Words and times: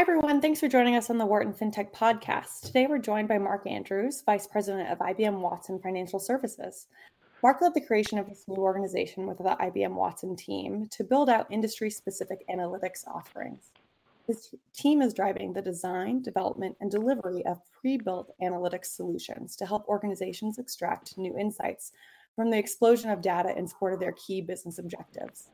Hi, 0.00 0.02
everyone. 0.02 0.40
Thanks 0.40 0.60
for 0.60 0.66
joining 0.66 0.96
us 0.96 1.10
on 1.10 1.18
the 1.18 1.26
Wharton 1.26 1.52
FinTech 1.52 1.92
podcast. 1.92 2.62
Today, 2.62 2.86
we're 2.86 2.96
joined 2.96 3.28
by 3.28 3.36
Mark 3.36 3.66
Andrews, 3.66 4.22
Vice 4.24 4.46
President 4.46 4.88
of 4.88 4.98
IBM 4.98 5.40
Watson 5.40 5.78
Financial 5.78 6.18
Services. 6.18 6.86
Mark 7.42 7.60
led 7.60 7.74
the 7.74 7.82
creation 7.82 8.16
of 8.16 8.26
this 8.26 8.48
new 8.48 8.62
organization 8.62 9.26
with 9.26 9.36
the 9.36 9.44
IBM 9.44 9.92
Watson 9.92 10.36
team 10.36 10.88
to 10.92 11.04
build 11.04 11.28
out 11.28 11.46
industry 11.50 11.90
specific 11.90 12.46
analytics 12.48 13.06
offerings. 13.06 13.72
His 14.26 14.54
team 14.72 15.02
is 15.02 15.12
driving 15.12 15.52
the 15.52 15.60
design, 15.60 16.22
development, 16.22 16.78
and 16.80 16.90
delivery 16.90 17.44
of 17.44 17.60
pre 17.70 17.98
built 17.98 18.32
analytics 18.42 18.86
solutions 18.86 19.54
to 19.56 19.66
help 19.66 19.86
organizations 19.86 20.58
extract 20.58 21.18
new 21.18 21.36
insights 21.36 21.92
from 22.34 22.50
the 22.50 22.56
explosion 22.56 23.10
of 23.10 23.20
data 23.20 23.54
in 23.54 23.68
support 23.68 23.92
of 23.92 24.00
their 24.00 24.12
key 24.12 24.40
business 24.40 24.78
objectives. 24.78 25.50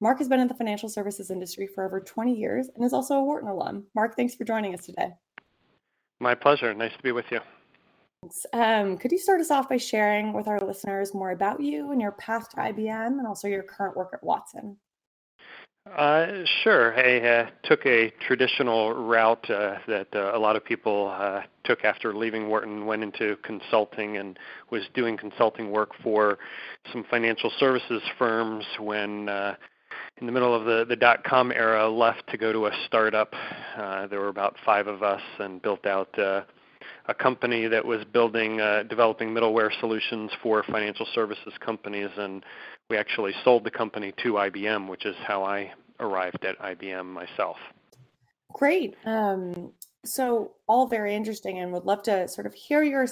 Mark 0.00 0.18
has 0.18 0.28
been 0.28 0.40
in 0.40 0.46
the 0.46 0.54
financial 0.54 0.88
services 0.88 1.30
industry 1.30 1.66
for 1.66 1.84
over 1.84 2.00
20 2.00 2.32
years 2.32 2.68
and 2.74 2.84
is 2.84 2.92
also 2.92 3.14
a 3.14 3.24
Wharton 3.24 3.48
alum. 3.48 3.84
Mark, 3.94 4.14
thanks 4.16 4.34
for 4.34 4.44
joining 4.44 4.74
us 4.74 4.86
today. 4.86 5.10
My 6.20 6.34
pleasure. 6.34 6.72
Nice 6.72 6.96
to 6.96 7.02
be 7.02 7.12
with 7.12 7.26
you. 7.30 7.40
Um, 8.52 8.96
could 8.96 9.12
you 9.12 9.18
start 9.18 9.40
us 9.40 9.50
off 9.50 9.68
by 9.68 9.76
sharing 9.76 10.32
with 10.32 10.48
our 10.48 10.60
listeners 10.60 11.14
more 11.14 11.30
about 11.30 11.60
you 11.60 11.92
and 11.92 12.00
your 12.00 12.12
path 12.12 12.48
to 12.50 12.56
IBM 12.56 13.18
and 13.18 13.26
also 13.26 13.48
your 13.48 13.62
current 13.62 13.96
work 13.96 14.10
at 14.12 14.22
Watson? 14.22 14.76
Uh, 15.96 16.44
sure. 16.62 16.94
I 16.98 17.20
uh, 17.26 17.50
took 17.62 17.86
a 17.86 18.10
traditional 18.20 18.92
route 18.92 19.48
uh, 19.50 19.78
that 19.86 20.08
uh, 20.14 20.32
a 20.34 20.38
lot 20.38 20.54
of 20.54 20.64
people 20.64 21.08
uh, 21.16 21.42
took 21.64 21.84
after 21.84 22.14
leaving 22.14 22.48
Wharton, 22.48 22.86
went 22.86 23.02
into 23.02 23.36
consulting 23.42 24.16
and 24.18 24.38
was 24.70 24.82
doing 24.94 25.16
consulting 25.16 25.70
work 25.70 25.92
for 26.02 26.38
some 26.92 27.04
financial 27.10 27.50
services 27.58 28.02
firms 28.18 28.64
when 28.78 29.28
uh, 29.28 29.54
in 30.20 30.26
the 30.26 30.32
middle 30.32 30.54
of 30.54 30.64
the, 30.64 30.84
the 30.88 30.96
dot 30.96 31.22
com 31.24 31.52
era, 31.52 31.88
left 31.88 32.28
to 32.30 32.36
go 32.36 32.52
to 32.52 32.66
a 32.66 32.72
startup. 32.86 33.34
Uh, 33.76 34.06
there 34.06 34.20
were 34.20 34.28
about 34.28 34.56
five 34.64 34.86
of 34.86 35.02
us 35.02 35.22
and 35.38 35.62
built 35.62 35.86
out 35.86 36.16
uh, 36.18 36.42
a 37.06 37.14
company 37.14 37.66
that 37.68 37.84
was 37.84 38.04
building, 38.12 38.60
uh, 38.60 38.82
developing 38.84 39.30
middleware 39.30 39.70
solutions 39.80 40.30
for 40.42 40.62
financial 40.64 41.06
services 41.14 41.52
companies. 41.60 42.10
And 42.16 42.44
we 42.90 42.96
actually 42.96 43.32
sold 43.44 43.64
the 43.64 43.70
company 43.70 44.12
to 44.22 44.34
IBM, 44.34 44.88
which 44.88 45.06
is 45.06 45.16
how 45.24 45.44
I 45.44 45.72
arrived 46.00 46.44
at 46.44 46.58
IBM 46.58 47.06
myself. 47.06 47.56
Great. 48.52 48.96
Um, 49.04 49.72
so, 50.04 50.52
all 50.66 50.86
very 50.86 51.14
interesting, 51.14 51.58
and 51.58 51.72
would 51.72 51.84
love 51.84 52.02
to 52.04 52.26
sort 52.28 52.46
of 52.46 52.54
hear 52.54 52.82
your 52.82 53.06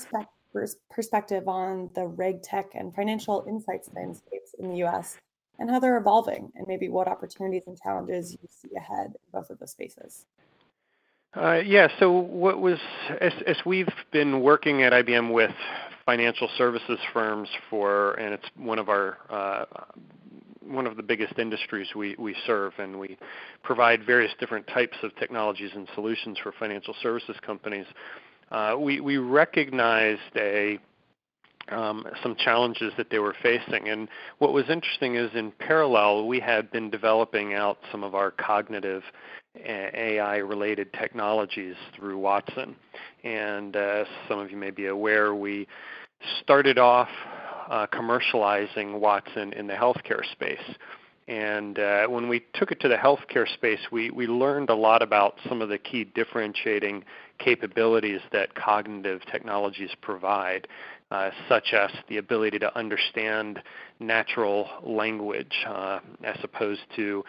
perspective 0.90 1.46
on 1.46 1.90
the 1.94 2.06
reg 2.06 2.42
tech 2.42 2.74
and 2.74 2.94
financial 2.94 3.44
insights 3.46 3.90
landscapes 3.94 4.54
in 4.58 4.70
the 4.70 4.76
US 4.86 5.18
and 5.58 5.70
how 5.70 5.78
they're 5.78 5.96
evolving 5.96 6.52
and 6.54 6.66
maybe 6.66 6.88
what 6.88 7.08
opportunities 7.08 7.62
and 7.66 7.78
challenges 7.80 8.32
you 8.32 8.48
see 8.48 8.74
ahead 8.76 9.06
in 9.06 9.14
both 9.32 9.50
of 9.50 9.58
those 9.58 9.70
spaces. 9.70 10.26
Uh, 11.34 11.60
yeah, 11.64 11.88
so 11.98 12.10
what 12.10 12.60
was, 12.60 12.78
as, 13.20 13.32
as 13.46 13.56
we've 13.66 13.92
been 14.10 14.40
working 14.40 14.82
at 14.82 14.92
IBM 14.92 15.32
with 15.32 15.50
financial 16.06 16.48
services 16.56 16.98
firms 17.12 17.48
for, 17.68 18.14
and 18.14 18.32
it's 18.32 18.46
one 18.56 18.78
of 18.78 18.88
our, 18.88 19.18
uh, 19.28 19.64
one 20.62 20.86
of 20.86 20.96
the 20.96 21.02
biggest 21.02 21.38
industries 21.38 21.88
we, 21.94 22.14
we 22.18 22.34
serve, 22.46 22.72
and 22.78 22.98
we 22.98 23.18
provide 23.62 24.04
various 24.04 24.32
different 24.40 24.66
types 24.68 24.96
of 25.02 25.14
technologies 25.16 25.70
and 25.74 25.86
solutions 25.94 26.38
for 26.42 26.52
financial 26.58 26.94
services 27.02 27.36
companies. 27.44 27.86
Uh, 28.50 28.74
we, 28.78 29.00
we 29.00 29.18
recognized 29.18 30.20
a 30.36 30.78
um, 31.68 32.06
some 32.22 32.36
challenges 32.36 32.92
that 32.96 33.10
they 33.10 33.18
were 33.18 33.34
facing. 33.42 33.88
And 33.88 34.08
what 34.38 34.52
was 34.52 34.68
interesting 34.68 35.16
is 35.16 35.30
in 35.34 35.52
parallel, 35.52 36.26
we 36.26 36.40
had 36.40 36.70
been 36.70 36.90
developing 36.90 37.54
out 37.54 37.78
some 37.90 38.04
of 38.04 38.14
our 38.14 38.30
cognitive 38.30 39.02
AI 39.64 40.36
related 40.36 40.92
technologies 40.92 41.76
through 41.94 42.18
Watson. 42.18 42.76
And 43.24 43.76
uh, 43.76 44.04
some 44.28 44.38
of 44.38 44.50
you 44.50 44.56
may 44.56 44.70
be 44.70 44.86
aware, 44.86 45.34
we 45.34 45.66
started 46.40 46.78
off 46.78 47.08
uh, 47.68 47.86
commercializing 47.86 49.00
Watson 49.00 49.52
in 49.52 49.66
the 49.66 49.74
healthcare 49.74 50.24
space. 50.32 50.76
And 51.28 51.80
uh, 51.80 52.06
when 52.06 52.28
we 52.28 52.44
took 52.54 52.70
it 52.70 52.78
to 52.80 52.88
the 52.88 52.94
healthcare 52.96 53.52
space, 53.52 53.80
we, 53.90 54.10
we 54.10 54.28
learned 54.28 54.70
a 54.70 54.74
lot 54.74 55.02
about 55.02 55.38
some 55.48 55.60
of 55.60 55.68
the 55.68 55.78
key 55.78 56.04
differentiating 56.04 57.04
capabilities 57.38 58.20
that 58.32 58.54
cognitive 58.54 59.22
technologies 59.30 59.90
provide 60.00 60.68
uh, 61.10 61.30
such 61.48 61.72
as 61.72 61.90
the 62.08 62.18
ability 62.18 62.58
to 62.58 62.76
understand 62.76 63.62
natural 64.00 64.68
language 64.82 65.54
uh, 65.66 66.00
as 66.24 66.36
opposed 66.42 66.82
to 66.96 67.24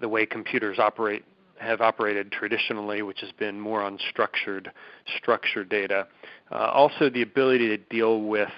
the 0.00 0.08
way 0.08 0.24
computers 0.24 0.78
operate 0.78 1.24
have 1.58 1.80
operated 1.80 2.32
traditionally, 2.32 3.02
which 3.02 3.20
has 3.20 3.30
been 3.32 3.60
more 3.60 3.82
on 3.82 3.98
structured 4.10 4.72
structured 5.16 5.68
data. 5.68 6.06
Uh, 6.50 6.56
also, 6.56 7.08
the 7.08 7.22
ability 7.22 7.68
to 7.68 7.76
deal 7.76 8.22
with 8.22 8.50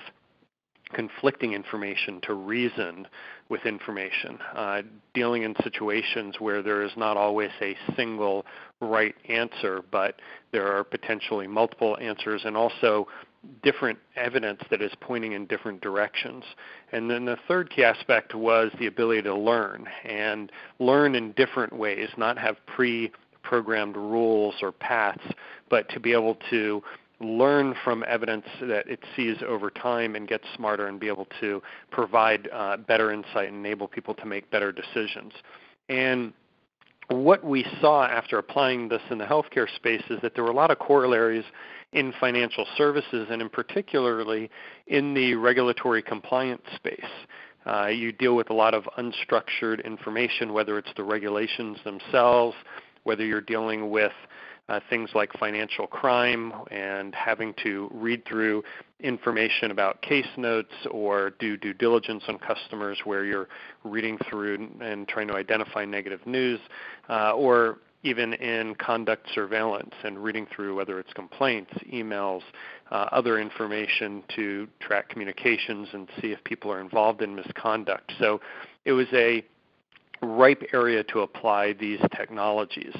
conflicting 0.93 1.53
information, 1.53 2.21
to 2.23 2.35
reason 2.35 3.07
with 3.49 3.67
information, 3.67 4.39
uh, 4.55 4.81
dealing 5.13 5.43
in 5.43 5.55
situations 5.63 6.37
where 6.39 6.63
there 6.63 6.83
is 6.83 6.93
not 6.97 7.17
always 7.17 7.51
a 7.61 7.77
single 7.97 8.47
right 8.81 9.15
answer, 9.29 9.83
but 9.91 10.21
there 10.53 10.67
are 10.75 10.85
potentially 10.85 11.47
multiple 11.47 11.99
answers, 12.01 12.43
and 12.45 12.57
also 12.57 13.07
different 13.63 13.99
evidence 14.17 14.61
that 14.71 14.83
is 14.83 14.93
pointing 15.01 15.33
in 15.33 15.47
different 15.47 15.81
directions. 15.81 16.45
And 16.93 17.11
then 17.11 17.25
the 17.25 17.39
third 17.49 17.71
key 17.71 17.85
aspect 17.85 18.35
was 18.35 18.71
the 18.79 18.87
ability 18.87 19.23
to 19.23 19.35
learn 19.35 19.87
and 20.05 20.51
learn 20.79 21.15
in 21.15 21.33
different 21.33 21.73
ways, 21.73 22.09
not 22.17 22.39
have 22.39 22.57
pre 22.67 23.13
programmed 23.43 23.97
rules 23.97 24.55
or 24.63 24.73
paths, 24.73 25.25
but 25.69 25.89
to 25.91 26.01
be 26.01 26.13
able 26.13 26.37
to 26.51 26.83
learn 27.21 27.75
from 27.85 28.05
evidence 28.07 28.47
that 28.61 28.89
it 28.89 29.01
sees 29.15 29.37
over 29.47 29.71
time 29.71 30.17
and 30.17 30.27
get 30.29 30.41
smarter 30.57 30.89
and 30.89 30.99
be 30.99 31.09
able 31.09 31.29
to 31.41 31.63
provide 31.91 32.49
uh, 32.53 32.77
better 32.77 33.13
insight 33.13 33.49
and 33.49 33.57
enable 33.57 33.87
people 33.87 34.15
to 34.15 34.27
make 34.27 34.51
better 34.51 34.73
decisions. 34.73 35.33
And 35.89 36.33
what 37.09 37.45
we 37.45 37.67
saw 37.81 38.07
after 38.07 38.39
applying 38.39 38.89
this 38.89 39.03
in 39.11 39.19
the 39.19 39.25
healthcare 39.25 39.73
space 39.77 40.03
is 40.11 40.21
that 40.23 40.35
there 40.35 40.45
were 40.45 40.51
a 40.51 40.55
lot 40.55 40.71
of 40.71 40.79
corollaries 40.79 41.45
in 41.95 42.13
financial 42.21 42.67
services 42.77 43.29
and 43.31 43.41
in 43.41 43.49
particularly 43.49 44.51
in 44.89 45.15
the 45.15 45.35
regulatory 45.35 46.03
compliance 46.03 46.63
space. 46.75 47.01
Uh, 47.67 47.87
you 47.87 48.13
deal 48.13 48.37
with 48.37 48.51
a 48.51 48.53
lot 48.53 48.75
of 48.75 48.85
unstructured 48.99 49.83
information, 49.85 50.53
whether 50.53 50.77
it's 50.77 50.93
the 50.97 51.03
regulations 51.03 51.79
themselves, 51.85 52.55
whether 53.05 53.25
you're 53.25 53.41
dealing 53.41 53.91
with 53.91 54.13
uh, 54.69 54.81
things 54.89 55.11
like 55.15 55.31
financial 55.39 55.87
crime 55.87 56.53
and 56.71 57.15
having 57.15 57.55
to 57.63 57.89
read 57.93 58.25
through 58.27 58.63
information 59.01 59.71
about 59.71 60.01
case 60.03 60.27
notes 60.37 60.73
or 60.91 61.35
do 61.39 61.57
due 61.57 61.75
diligence 61.75 62.23
on 62.29 62.39
customers 62.39 62.99
where 63.05 63.25
you're 63.25 63.49
reading 63.85 64.19
through 64.29 64.69
and 64.81 65.07
trying 65.07 65.29
to 65.29 65.35
identify 65.35 65.85
negative 65.85 66.27
news, 66.27 66.61
uh, 67.11 67.33
or 67.33 67.79
even 68.05 68.35
in 68.35 68.75
conduct 68.77 69.27
surveillance 69.35 69.95
and 70.05 70.23
reading 70.23 70.47
through 70.55 70.77
whether 70.77 71.01
it's 71.01 71.13
complaints, 71.15 71.73
emails, 71.91 72.43
uh, 72.93 73.07
other 73.11 73.41
information 73.41 74.23
to 74.37 74.69
track 74.79 75.09
communications 75.09 75.89
and 75.93 76.09
see 76.21 76.29
if 76.29 76.45
people 76.45 76.71
are 76.71 76.81
involved 76.81 77.23
in 77.23 77.35
misconduct. 77.35 78.13
So 78.19 78.41
it 78.85 78.93
was 78.93 79.07
a 79.13 79.43
ripe 80.23 80.63
area 80.73 81.03
to 81.05 81.21
apply 81.21 81.73
these 81.73 82.01
technologies. 82.15 82.95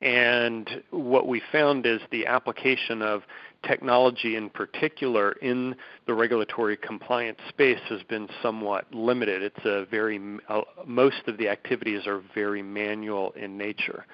And 0.00 0.82
what 0.90 1.26
we 1.26 1.42
found 1.50 1.84
is 1.86 2.00
the 2.10 2.26
application 2.26 3.02
of 3.02 3.22
technology 3.66 4.36
in 4.36 4.50
particular 4.50 5.32
in 5.32 5.74
the 6.06 6.14
regulatory 6.14 6.76
compliance 6.76 7.38
space 7.48 7.80
has 7.88 8.02
been 8.04 8.28
somewhat 8.42 8.86
limited. 8.92 9.42
It's 9.42 9.64
a 9.64 9.86
very 9.90 10.20
uh, 10.48 10.60
most 10.86 11.22
of 11.26 11.38
the 11.38 11.48
activities 11.48 12.06
are 12.06 12.22
very 12.34 12.62
manual 12.62 13.32
in 13.32 13.56
nature. 13.56 14.04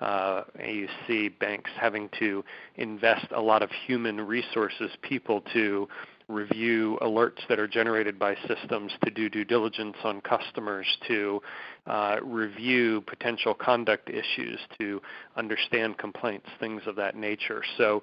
Uh, 0.00 0.44
you 0.64 0.88
see 1.06 1.28
banks 1.28 1.70
having 1.78 2.08
to 2.18 2.44
invest 2.76 3.26
a 3.32 3.40
lot 3.40 3.62
of 3.62 3.70
human 3.86 4.20
resources, 4.20 4.90
people 5.02 5.42
to 5.52 5.88
review 6.28 6.96
alerts 7.02 7.40
that 7.48 7.58
are 7.58 7.66
generated 7.66 8.18
by 8.18 8.36
systems, 8.46 8.92
to 9.04 9.10
do 9.10 9.28
due 9.28 9.44
diligence 9.44 9.96
on 10.04 10.20
customers, 10.20 10.86
to 11.08 11.42
uh, 11.86 12.16
review 12.22 13.02
potential 13.02 13.52
conduct 13.52 14.08
issues, 14.08 14.58
to 14.78 15.02
understand 15.36 15.98
complaints, 15.98 16.46
things 16.60 16.82
of 16.86 16.96
that 16.96 17.16
nature. 17.16 17.62
So, 17.76 18.02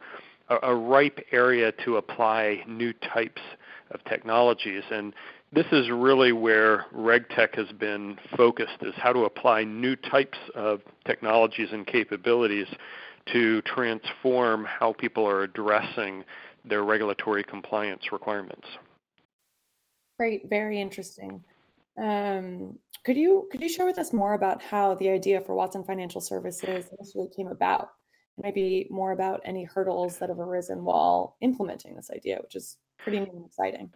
a, 0.50 0.58
a 0.64 0.76
ripe 0.76 1.20
area 1.32 1.72
to 1.86 1.98
apply 1.98 2.64
new 2.68 2.94
types 2.94 3.42
of 3.92 4.04
technologies. 4.06 4.84
And 4.92 5.14
this 5.52 5.66
is 5.72 5.90
really 5.90 6.32
where 6.32 6.86
RegTech 6.94 7.56
has 7.56 7.72
been 7.80 8.18
focused 8.36 8.78
is 8.82 8.94
how 8.98 9.14
to 9.14 9.26
apply 9.26 9.64
new 9.64 9.96
types 9.96 10.38
of 10.56 10.82
technologies 11.06 11.70
and 11.72 11.86
capabilities 11.86 12.68
to 13.34 13.62
transform 13.64 14.66
how 14.66 14.94
people 14.94 15.28
are 15.28 15.44
addressing 15.44 16.24
their 16.66 16.84
regulatory 16.84 17.44
compliance 17.44 18.12
requirements. 18.12 18.68
Great, 20.18 20.50
very 20.50 20.82
interesting. 20.82 21.44
Um, 21.98 22.78
could 23.06 23.18
you 23.18 23.48
could 23.52 23.62
you 23.62 23.70
share 23.70 23.86
with 23.86 23.98
us 23.98 24.14
more 24.14 24.34
about 24.34 24.62
how 24.62 24.96
the 24.96 25.10
idea 25.10 25.42
for 25.42 25.56
Watson 25.56 25.84
Financial 25.84 26.22
Services 26.22 26.90
initially 27.00 27.30
came 27.36 27.48
about? 27.48 27.90
maybe 28.42 28.88
more 28.90 29.12
about 29.12 29.42
any 29.46 29.64
hurdles 29.64 30.18
that 30.20 30.30
have 30.30 30.40
arisen 30.40 30.84
while 30.84 31.36
implementing 31.42 31.96
this 31.96 32.12
idea, 32.12 32.40
which 32.42 32.56
is 32.56 32.78
pretty 33.00 33.20
new 33.20 33.32
and 33.32 33.46
exciting. 33.46 33.90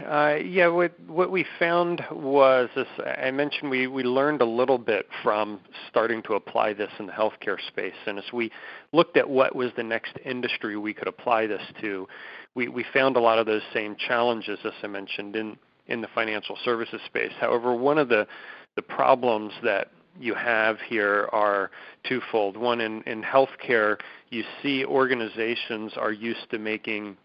Uh, 0.00 0.36
yeah, 0.44 0.66
what 0.66 0.98
what 1.06 1.30
we 1.30 1.46
found 1.58 2.04
was 2.10 2.68
this. 2.74 2.88
I 2.98 3.30
mentioned 3.30 3.70
we 3.70 3.86
we 3.86 4.02
learned 4.02 4.42
a 4.42 4.46
little 4.46 4.78
bit 4.78 5.06
from 5.22 5.60
starting 5.88 6.20
to 6.24 6.34
apply 6.34 6.72
this 6.72 6.90
in 6.98 7.06
the 7.06 7.12
healthcare 7.12 7.64
space, 7.68 7.94
and 8.06 8.18
as 8.18 8.24
we 8.32 8.50
looked 8.92 9.16
at 9.16 9.28
what 9.28 9.54
was 9.54 9.70
the 9.76 9.84
next 9.84 10.18
industry 10.24 10.76
we 10.76 10.94
could 10.94 11.06
apply 11.06 11.46
this 11.46 11.62
to, 11.80 12.08
we 12.56 12.66
we 12.68 12.84
found 12.92 13.16
a 13.16 13.20
lot 13.20 13.38
of 13.38 13.46
those 13.46 13.62
same 13.72 13.94
challenges 13.96 14.58
as 14.64 14.72
I 14.82 14.88
mentioned 14.88 15.36
in 15.36 15.56
in 15.86 16.00
the 16.00 16.08
financial 16.12 16.58
services 16.64 17.00
space. 17.06 17.32
However, 17.38 17.74
one 17.74 17.98
of 17.98 18.08
the 18.08 18.26
the 18.74 18.82
problems 18.82 19.52
that 19.62 19.92
you 20.18 20.34
have 20.34 20.80
here 20.80 21.28
are 21.32 21.70
twofold. 22.08 22.56
One, 22.56 22.80
in, 22.80 23.02
in 23.02 23.22
healthcare, 23.22 23.98
you 24.30 24.44
see 24.62 24.84
organizations 24.84 25.92
are 25.96 26.12
used 26.12 26.50
to 26.50 26.58
making 26.58 27.16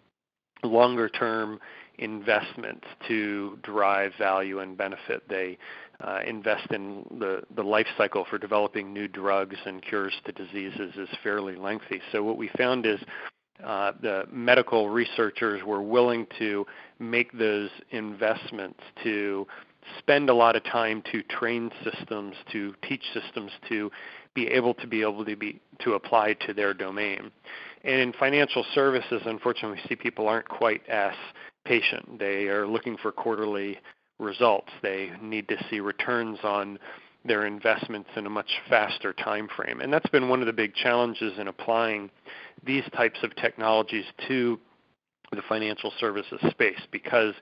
longer 0.63 1.07
term 1.09 1.59
investments 1.99 2.87
to 3.07 3.57
drive 3.61 4.11
value 4.17 4.59
and 4.59 4.77
benefit. 4.77 5.23
They 5.29 5.57
uh, 6.01 6.19
invest 6.25 6.71
in 6.71 7.05
the, 7.19 7.43
the 7.55 7.63
life 7.63 7.87
cycle 7.97 8.25
for 8.29 8.37
developing 8.37 8.93
new 8.93 9.07
drugs 9.07 9.57
and 9.65 9.81
cures 9.81 10.13
to 10.25 10.31
diseases 10.31 10.93
is 10.95 11.09
fairly 11.21 11.55
lengthy. 11.55 12.01
So 12.11 12.23
what 12.23 12.37
we 12.37 12.49
found 12.57 12.85
is 12.85 12.99
uh, 13.63 13.91
the 14.01 14.23
medical 14.31 14.89
researchers 14.89 15.61
were 15.63 15.81
willing 15.81 16.25
to 16.39 16.65
make 16.99 17.37
those 17.37 17.69
investments 17.91 18.79
to 19.03 19.45
spend 19.97 20.29
a 20.29 20.33
lot 20.33 20.55
of 20.55 20.63
time 20.63 21.03
to 21.11 21.21
train 21.23 21.69
systems, 21.83 22.35
to 22.51 22.73
teach 22.87 23.03
systems 23.13 23.51
to 23.67 23.91
be 24.33 24.47
able 24.47 24.73
to 24.75 24.87
be 24.87 25.01
able 25.01 25.25
to 25.25 25.35
be 25.35 25.59
to 25.79 25.93
apply 25.93 26.33
to 26.33 26.53
their 26.53 26.73
domain. 26.73 27.31
And 27.83 27.95
in 28.01 28.13
financial 28.13 28.65
services, 28.73 29.21
unfortunately, 29.25 29.79
we 29.81 29.89
see 29.89 29.95
people 29.95 30.27
aren't 30.27 30.47
quite 30.47 30.87
as 30.87 31.13
patient. 31.65 32.19
They 32.19 32.47
are 32.47 32.67
looking 32.67 32.97
for 32.97 33.11
quarterly 33.11 33.79
results. 34.19 34.69
They 34.81 35.11
need 35.21 35.47
to 35.49 35.57
see 35.69 35.79
returns 35.79 36.39
on 36.43 36.79
their 37.25 37.45
investments 37.45 38.09
in 38.15 38.25
a 38.25 38.29
much 38.29 38.49
faster 38.69 39.13
time 39.13 39.49
frame. 39.55 39.81
And 39.81 39.91
that's 39.91 40.09
been 40.09 40.29
one 40.29 40.39
of 40.39 40.47
the 40.47 40.53
big 40.53 40.73
challenges 40.73 41.37
in 41.37 41.47
applying 41.47 42.09
these 42.65 42.83
types 42.95 43.19
of 43.23 43.35
technologies 43.35 44.05
to 44.27 44.59
the 45.31 45.41
financial 45.47 45.91
services 45.99 46.39
space 46.49 46.79
because 46.91 47.33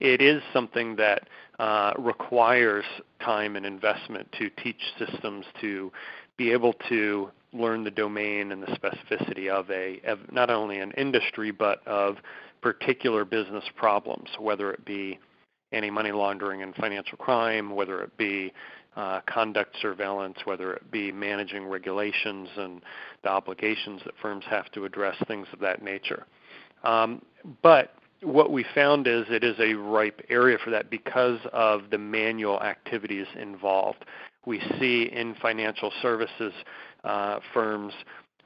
it 0.00 0.20
is 0.20 0.42
something 0.52 0.96
that 0.96 1.28
uh, 1.58 1.92
requires 1.98 2.84
time 3.20 3.56
and 3.56 3.64
investment 3.64 4.30
to 4.38 4.50
teach 4.62 4.80
systems 4.98 5.46
to 5.60 5.90
be 6.36 6.52
able 6.52 6.74
to 6.88 7.30
learn 7.52 7.84
the 7.84 7.90
domain 7.90 8.52
and 8.52 8.62
the 8.62 8.66
specificity 8.66 9.48
of 9.48 9.70
a 9.70 10.00
of 10.04 10.18
not 10.32 10.50
only 10.50 10.78
an 10.78 10.90
industry 10.96 11.52
but 11.52 11.86
of 11.86 12.16
particular 12.64 13.26
business 13.26 13.64
problems, 13.76 14.30
whether 14.40 14.72
it 14.72 14.82
be 14.86 15.18
anti-money 15.72 16.12
laundering 16.12 16.62
and 16.62 16.74
financial 16.76 17.18
crime, 17.18 17.74
whether 17.74 18.00
it 18.00 18.16
be 18.16 18.54
uh, 18.96 19.20
conduct 19.26 19.76
surveillance, 19.82 20.38
whether 20.46 20.72
it 20.72 20.90
be 20.90 21.12
managing 21.12 21.66
regulations 21.66 22.48
and 22.56 22.80
the 23.22 23.28
obligations 23.28 24.00
that 24.06 24.14
firms 24.22 24.46
have 24.48 24.72
to 24.72 24.86
address, 24.86 25.14
things 25.28 25.46
of 25.52 25.58
that 25.58 25.82
nature. 25.82 26.24
Um, 26.84 27.20
but 27.62 27.96
what 28.22 28.50
we 28.50 28.64
found 28.74 29.06
is 29.06 29.26
it 29.28 29.44
is 29.44 29.56
a 29.60 29.74
ripe 29.74 30.22
area 30.30 30.56
for 30.64 30.70
that 30.70 30.88
because 30.88 31.40
of 31.52 31.90
the 31.90 31.98
manual 31.98 32.62
activities 32.62 33.26
involved. 33.38 34.06
We 34.46 34.62
see 34.80 35.10
in 35.12 35.34
financial 35.34 35.92
services 36.00 36.54
uh, 37.02 37.40
firms 37.52 37.92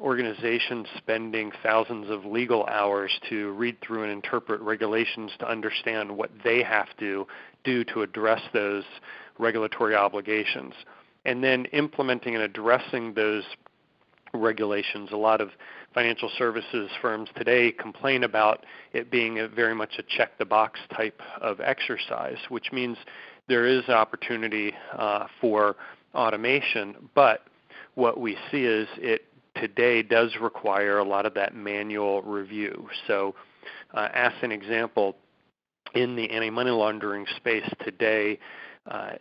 organizations 0.01 0.87
spending 0.97 1.51
thousands 1.63 2.09
of 2.11 2.25
legal 2.25 2.65
hours 2.67 3.11
to 3.29 3.51
read 3.53 3.77
through 3.81 4.05
and 4.05 4.13
interpret 4.13 4.61
regulations 4.61 5.33
to 5.39 5.49
understand 5.49 6.17
what 6.17 6.31
they 6.45 6.63
have 6.63 6.89
to 6.99 7.27
do 7.65 7.85
to 7.85 8.03
address 8.03 8.41
those 8.53 8.85
regulatory 9.39 9.95
obligations. 9.95 10.73
And 11.25 11.43
then 11.43 11.67
implementing 11.67 12.35
and 12.35 12.45
addressing 12.45 13.15
those 13.15 13.45
regulations. 14.33 15.11
A 15.13 15.17
lot 15.17 15.41
of 15.41 15.51
financial 15.95 16.31
services 16.39 16.91
firms 17.01 17.29
today 17.37 17.73
complain 17.73 18.25
about 18.25 18.65
it 18.93 19.11
being 19.11 19.39
a 19.39 19.49
very 19.49 19.75
much 19.75 19.95
a 19.99 20.03
check 20.03 20.39
the 20.39 20.45
box 20.45 20.79
type 20.95 21.21
of 21.41 21.61
exercise, 21.61 22.37
which 22.49 22.73
means 22.73 22.97
there 23.49 23.67
is 23.67 23.89
opportunity 23.89 24.75
uh, 24.93 25.27
for 25.41 25.77
automation, 26.15 26.95
but 27.15 27.45
what 27.95 28.21
we 28.21 28.37
see 28.51 28.65
is 28.65 28.87
it 28.99 29.23
today 29.61 30.03
does 30.03 30.37
require 30.41 30.99
a 30.99 31.05
lot 31.05 31.27
of 31.27 31.35
that 31.35 31.55
manual 31.55 32.23
review. 32.23 32.89
So, 33.07 33.35
uh, 33.95 34.09
as 34.13 34.33
an 34.43 34.53
example, 34.53 35.17
in 35.95 36.17
the 36.17 36.31
anti-money 36.31 36.71
laundering 36.71 37.27
space 37.37 37.69
today, 37.85 38.39
uh, 38.91 39.13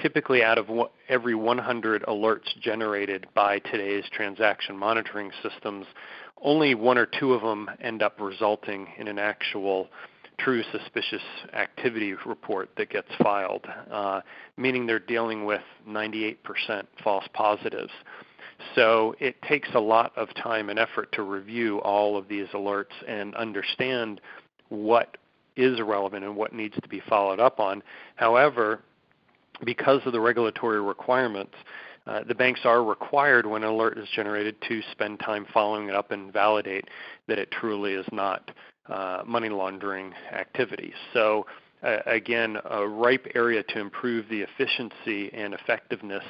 typically 0.00 0.42
out 0.42 0.58
of 0.58 0.68
every 1.08 1.34
100 1.34 2.02
alerts 2.02 2.58
generated 2.60 3.26
by 3.34 3.58
today's 3.58 4.04
transaction 4.12 4.76
monitoring 4.76 5.30
systems, 5.42 5.86
only 6.42 6.74
one 6.74 6.98
or 6.98 7.06
two 7.06 7.32
of 7.32 7.42
them 7.42 7.70
end 7.80 8.02
up 8.02 8.20
resulting 8.20 8.88
in 8.98 9.08
an 9.08 9.18
actual 9.18 9.88
true 10.38 10.62
suspicious 10.72 11.22
activity 11.52 12.14
report 12.26 12.68
that 12.76 12.90
gets 12.90 13.08
filed, 13.22 13.64
uh, 13.90 14.20
meaning 14.56 14.86
they're 14.86 14.98
dealing 14.98 15.44
with 15.44 15.62
98% 15.88 16.36
false 17.02 17.24
positives. 17.32 17.92
So 18.74 19.14
it 19.20 19.40
takes 19.42 19.68
a 19.74 19.80
lot 19.80 20.12
of 20.16 20.28
time 20.34 20.70
and 20.70 20.78
effort 20.78 21.12
to 21.12 21.22
review 21.22 21.78
all 21.78 22.16
of 22.16 22.28
these 22.28 22.46
alerts 22.48 22.92
and 23.06 23.34
understand 23.34 24.20
what 24.68 25.16
is 25.56 25.80
relevant 25.80 26.24
and 26.24 26.36
what 26.36 26.52
needs 26.52 26.74
to 26.82 26.88
be 26.88 27.00
followed 27.08 27.40
up 27.40 27.60
on. 27.60 27.82
However, 28.16 28.80
because 29.64 30.00
of 30.04 30.12
the 30.12 30.20
regulatory 30.20 30.80
requirements, 30.80 31.54
uh, 32.06 32.22
the 32.26 32.34
banks 32.34 32.60
are 32.64 32.84
required 32.84 33.46
when 33.46 33.62
an 33.62 33.70
alert 33.70 33.96
is 33.98 34.08
generated 34.14 34.56
to 34.68 34.82
spend 34.92 35.20
time 35.20 35.46
following 35.54 35.88
it 35.88 35.94
up 35.94 36.10
and 36.10 36.32
validate 36.32 36.88
that 37.28 37.38
it 37.38 37.50
truly 37.50 37.94
is 37.94 38.06
not 38.12 38.50
uh, 38.88 39.22
money 39.24 39.48
laundering 39.48 40.12
activity. 40.32 40.92
So 41.14 41.46
again, 42.06 42.58
a 42.64 42.86
ripe 42.86 43.26
area 43.34 43.62
to 43.62 43.78
improve 43.78 44.28
the 44.28 44.42
efficiency 44.42 45.32
and 45.32 45.54
effectiveness 45.54 46.24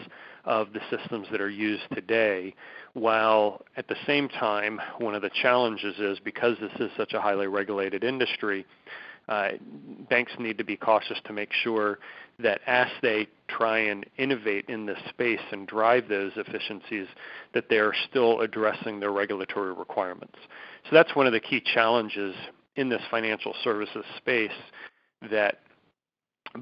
of 0.44 0.72
the 0.72 0.80
systems 0.90 1.26
that 1.30 1.40
are 1.40 1.50
used 1.50 1.84
today, 1.94 2.54
while 2.92 3.62
at 3.76 3.88
the 3.88 3.96
same 4.06 4.28
time, 4.28 4.80
one 4.98 5.14
of 5.14 5.22
the 5.22 5.30
challenges 5.42 5.98
is 5.98 6.18
because 6.20 6.56
this 6.60 6.72
is 6.80 6.90
such 6.96 7.12
a 7.12 7.20
highly 7.20 7.46
regulated 7.46 8.04
industry, 8.04 8.66
uh, 9.28 9.50
banks 10.10 10.32
need 10.38 10.58
to 10.58 10.64
be 10.64 10.76
cautious 10.76 11.18
to 11.24 11.32
make 11.32 11.50
sure 11.52 11.98
that 12.38 12.60
as 12.66 12.88
they 13.00 13.26
try 13.48 13.78
and 13.78 14.04
innovate 14.18 14.66
in 14.68 14.84
this 14.84 14.98
space 15.08 15.40
and 15.50 15.66
drive 15.66 16.08
those 16.08 16.32
efficiencies, 16.36 17.06
that 17.54 17.68
they 17.70 17.78
are 17.78 17.94
still 18.10 18.40
addressing 18.40 19.00
their 19.00 19.12
regulatory 19.12 19.72
requirements. 19.72 20.36
So 20.84 20.90
that's 20.92 21.14
one 21.16 21.26
of 21.26 21.32
the 21.32 21.40
key 21.40 21.62
challenges 21.74 22.34
in 22.76 22.88
this 22.88 23.02
financial 23.10 23.54
services 23.62 24.04
space 24.18 24.50
that 25.30 25.60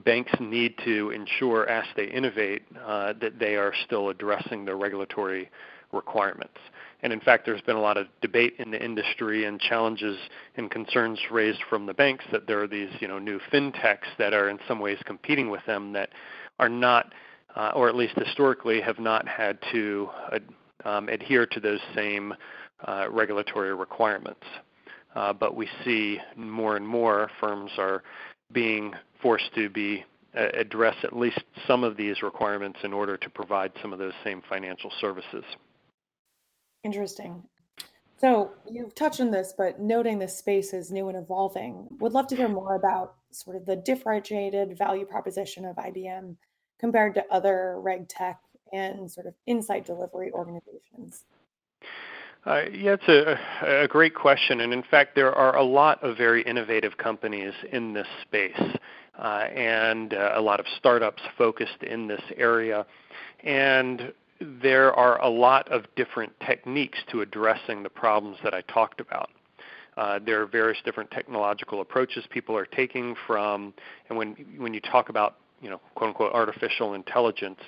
banks 0.04 0.33
need 0.40 0.75
to 0.85 1.11
ensure 1.11 1.69
as 1.69 1.85
they 1.97 2.07
innovate 2.07 2.62
uh, 2.85 3.12
that 3.21 3.38
they 3.38 3.57
are 3.57 3.73
still 3.85 4.09
addressing 4.09 4.64
their 4.64 4.76
regulatory 4.76 5.50
requirements. 5.92 6.59
And 7.02 7.12
in 7.12 7.21
fact, 7.21 7.45
there's 7.45 7.61
been 7.62 7.76
a 7.76 7.81
lot 7.81 7.97
of 7.97 8.07
debate 8.21 8.54
in 8.59 8.71
the 8.71 8.83
industry 8.83 9.45
and 9.45 9.61
challenges 9.61 10.16
and 10.57 10.71
concerns 10.71 11.19
raised 11.31 11.61
from 11.69 11.87
the 11.87 11.95
banks 11.95 12.25
that 12.33 12.47
there 12.47 12.62
are 12.62 12.69
these, 12.69 12.88
you 13.00 13.09
know, 13.09 13.19
new 13.19 13.38
fintechs 13.52 14.07
that 14.19 14.33
are 14.33 14.49
in 14.49 14.59
some 14.66 14.78
ways 14.78 14.99
competing 15.04 15.50
with 15.50 15.64
them 15.66 15.92
that 15.92 16.11
are 16.59 16.69
not, 16.69 17.12
uh, 17.57 17.73
or 17.75 17.88
at 17.88 17.95
least 17.95 18.14
historically, 18.16 18.81
have 18.81 18.99
not 18.99 19.28
had 19.28 19.59
to 19.73 20.09
uh, 20.33 20.38
um, 20.88 21.09
adhere 21.09 21.47
to 21.47 21.61
those 21.61 21.81
same 21.95 22.33
uh, 22.87 23.07
regulatory 23.11 23.75
requirements. 23.75 24.45
Uh, 25.14 25.33
but 25.33 25.54
we 25.54 25.69
see 25.85 26.19
more 26.37 26.76
and 26.76 26.87
more 26.87 27.31
firms 27.38 27.71
are 27.76 28.02
being 28.52 28.94
forced 29.21 29.54
to 29.54 29.68
be 29.68 30.04
uh, 30.37 30.49
address 30.54 30.97
at 31.02 31.16
least 31.16 31.40
some 31.66 31.85
of 31.85 31.97
these 31.97 32.23
requirements 32.23 32.80
in 32.85 32.92
order 32.92 33.16
to 33.16 33.30
provide 33.30 33.73
some 33.80 33.92
of 33.92 33.99
those 33.99 34.14
same 34.25 34.42
financial 34.49 34.90
services. 35.00 35.44
Interesting. 36.85 37.42
So 38.18 38.52
you've 38.71 38.94
touched 38.94 39.21
on 39.21 39.30
this, 39.30 39.52
but 39.56 39.80
noting 39.80 40.18
this 40.18 40.38
space 40.38 40.73
is 40.73 40.90
new 40.90 41.09
and 41.09 41.18
evolving, 41.18 41.88
would 41.99 42.12
love 42.12 42.28
to 42.28 42.37
hear 42.37 42.49
more 42.49 42.76
about 42.76 43.14
sort 43.30 43.56
of 43.56 43.66
the 43.66 43.76
differentiated 43.76 44.78
value 44.78 45.04
proposition 45.04 45.64
of 45.64 45.76
IBM 45.76 46.37
compared 46.78 47.14
to 47.14 47.25
other 47.30 47.80
reg 47.80 48.09
tech 48.09 48.40
and 48.73 49.11
sort 49.11 49.26
of 49.26 49.35
insight 49.47 49.85
delivery 49.85 50.30
organizations. 50.32 51.25
Uh, 52.44 52.62
yeah, 52.72 52.96
it's 53.00 53.08
a, 53.08 53.82
a, 53.84 53.88
great 53.88 54.16
question. 54.16 54.61
And 54.61 54.72
in 54.72 54.82
fact, 54.82 55.14
there 55.14 55.32
are 55.32 55.56
a 55.56 55.62
lot 55.62 56.02
of 56.02 56.16
very 56.16 56.42
innovative 56.42 56.99
companies 56.99 57.52
in 57.70 57.92
this 57.92 58.08
space 58.22 58.61
uh, 59.16 59.46
and 59.54 60.12
uh, 60.12 60.32
a 60.34 60.40
lot 60.40 60.58
of 60.58 60.66
startups 60.76 61.22
focused 61.38 61.84
in 61.84 62.08
this 62.08 62.22
area. 62.37 62.84
And 63.44 64.12
there 64.40 64.92
are 64.92 65.22
a 65.22 65.28
lot 65.28 65.70
of 65.70 65.84
different 65.94 66.32
techniques 66.44 66.99
to 67.12 67.20
addressing 67.20 67.84
the 67.84 67.88
problems 67.88 68.38
that 68.42 68.54
I 68.54 68.62
talked 68.62 69.00
about. 69.00 69.30
Uh, 69.96 70.18
there 70.25 70.40
are 70.40 70.46
various 70.46 70.78
different 70.84 71.11
technological 71.12 71.80
approaches 71.80 72.25
people 72.30 72.56
are 72.56 72.64
taking 72.64 73.14
from, 73.26 73.75
and 74.08 74.16
when 74.16 74.34
when 74.56 74.72
you 74.72 74.80
talk 74.80 75.11
about 75.11 75.37
you 75.62 75.71
know 75.71 75.81
quote 75.95 76.09
unquote 76.09 76.33
artificial 76.33 76.95
intelligence, 76.95 77.61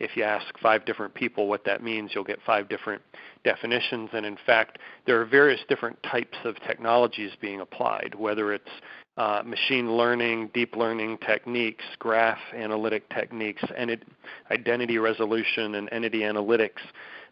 if 0.00 0.16
you 0.16 0.24
ask 0.24 0.58
five 0.58 0.84
different 0.84 1.14
people 1.14 1.46
what 1.46 1.64
that 1.64 1.82
means, 1.82 2.10
you'll 2.14 2.24
get 2.24 2.40
five 2.44 2.68
different 2.68 3.02
definitions. 3.44 4.10
And 4.12 4.26
in 4.26 4.36
fact, 4.44 4.78
there 5.06 5.20
are 5.20 5.24
various 5.24 5.60
different 5.68 6.02
types 6.02 6.36
of 6.44 6.56
technologies 6.66 7.30
being 7.40 7.60
applied, 7.60 8.14
whether 8.16 8.52
it's 8.52 8.70
uh, 9.16 9.42
machine 9.44 9.92
learning, 9.92 10.50
deep 10.54 10.74
learning 10.74 11.18
techniques, 11.18 11.84
graph 11.98 12.38
analytic 12.56 13.08
techniques, 13.10 13.62
and 13.76 14.04
identity 14.50 14.98
resolution 14.98 15.74
and 15.74 15.88
entity 15.92 16.20
analytics. 16.20 16.80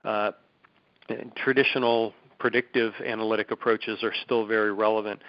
Uh, 0.05 0.33
traditional 1.37 2.13
predictive 2.39 2.93
analytic 3.05 3.51
approaches 3.51 4.03
are 4.03 4.15
still 4.25 4.47
very 4.47 4.73
relevant 4.73 5.21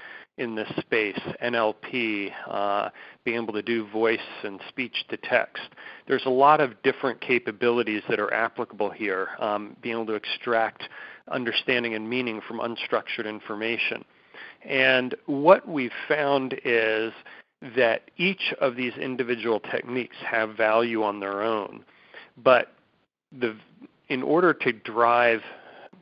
in 0.41 0.55
this 0.55 0.67
space. 0.79 1.19
NLP, 1.43 2.31
uh, 2.49 2.89
being 3.23 3.43
able 3.43 3.53
to 3.53 3.61
do 3.61 3.87
voice 3.89 4.19
and 4.43 4.59
speech 4.69 5.05
to 5.09 5.17
text. 5.17 5.69
There's 6.07 6.25
a 6.25 6.31
lot 6.31 6.59
of 6.59 6.81
different 6.81 7.21
capabilities 7.21 8.01
that 8.09 8.19
are 8.19 8.33
applicable 8.33 8.89
here, 8.89 9.29
um, 9.39 9.77
being 9.81 9.95
able 9.95 10.07
to 10.07 10.15
extract 10.15 10.89
understanding 11.31 11.93
and 11.93 12.09
meaning 12.09 12.41
from 12.47 12.59
unstructured 12.59 13.27
information. 13.27 14.03
And 14.65 15.15
what 15.27 15.67
we've 15.67 15.91
found 16.07 16.59
is 16.65 17.13
that 17.75 18.09
each 18.17 18.53
of 18.59 18.75
these 18.75 18.93
individual 18.93 19.59
techniques 19.59 20.15
have 20.25 20.57
value 20.57 21.03
on 21.03 21.19
their 21.19 21.43
own, 21.43 21.85
but 22.43 22.73
the, 23.31 23.55
in 24.09 24.23
order 24.23 24.53
to 24.53 24.73
drive 24.73 25.41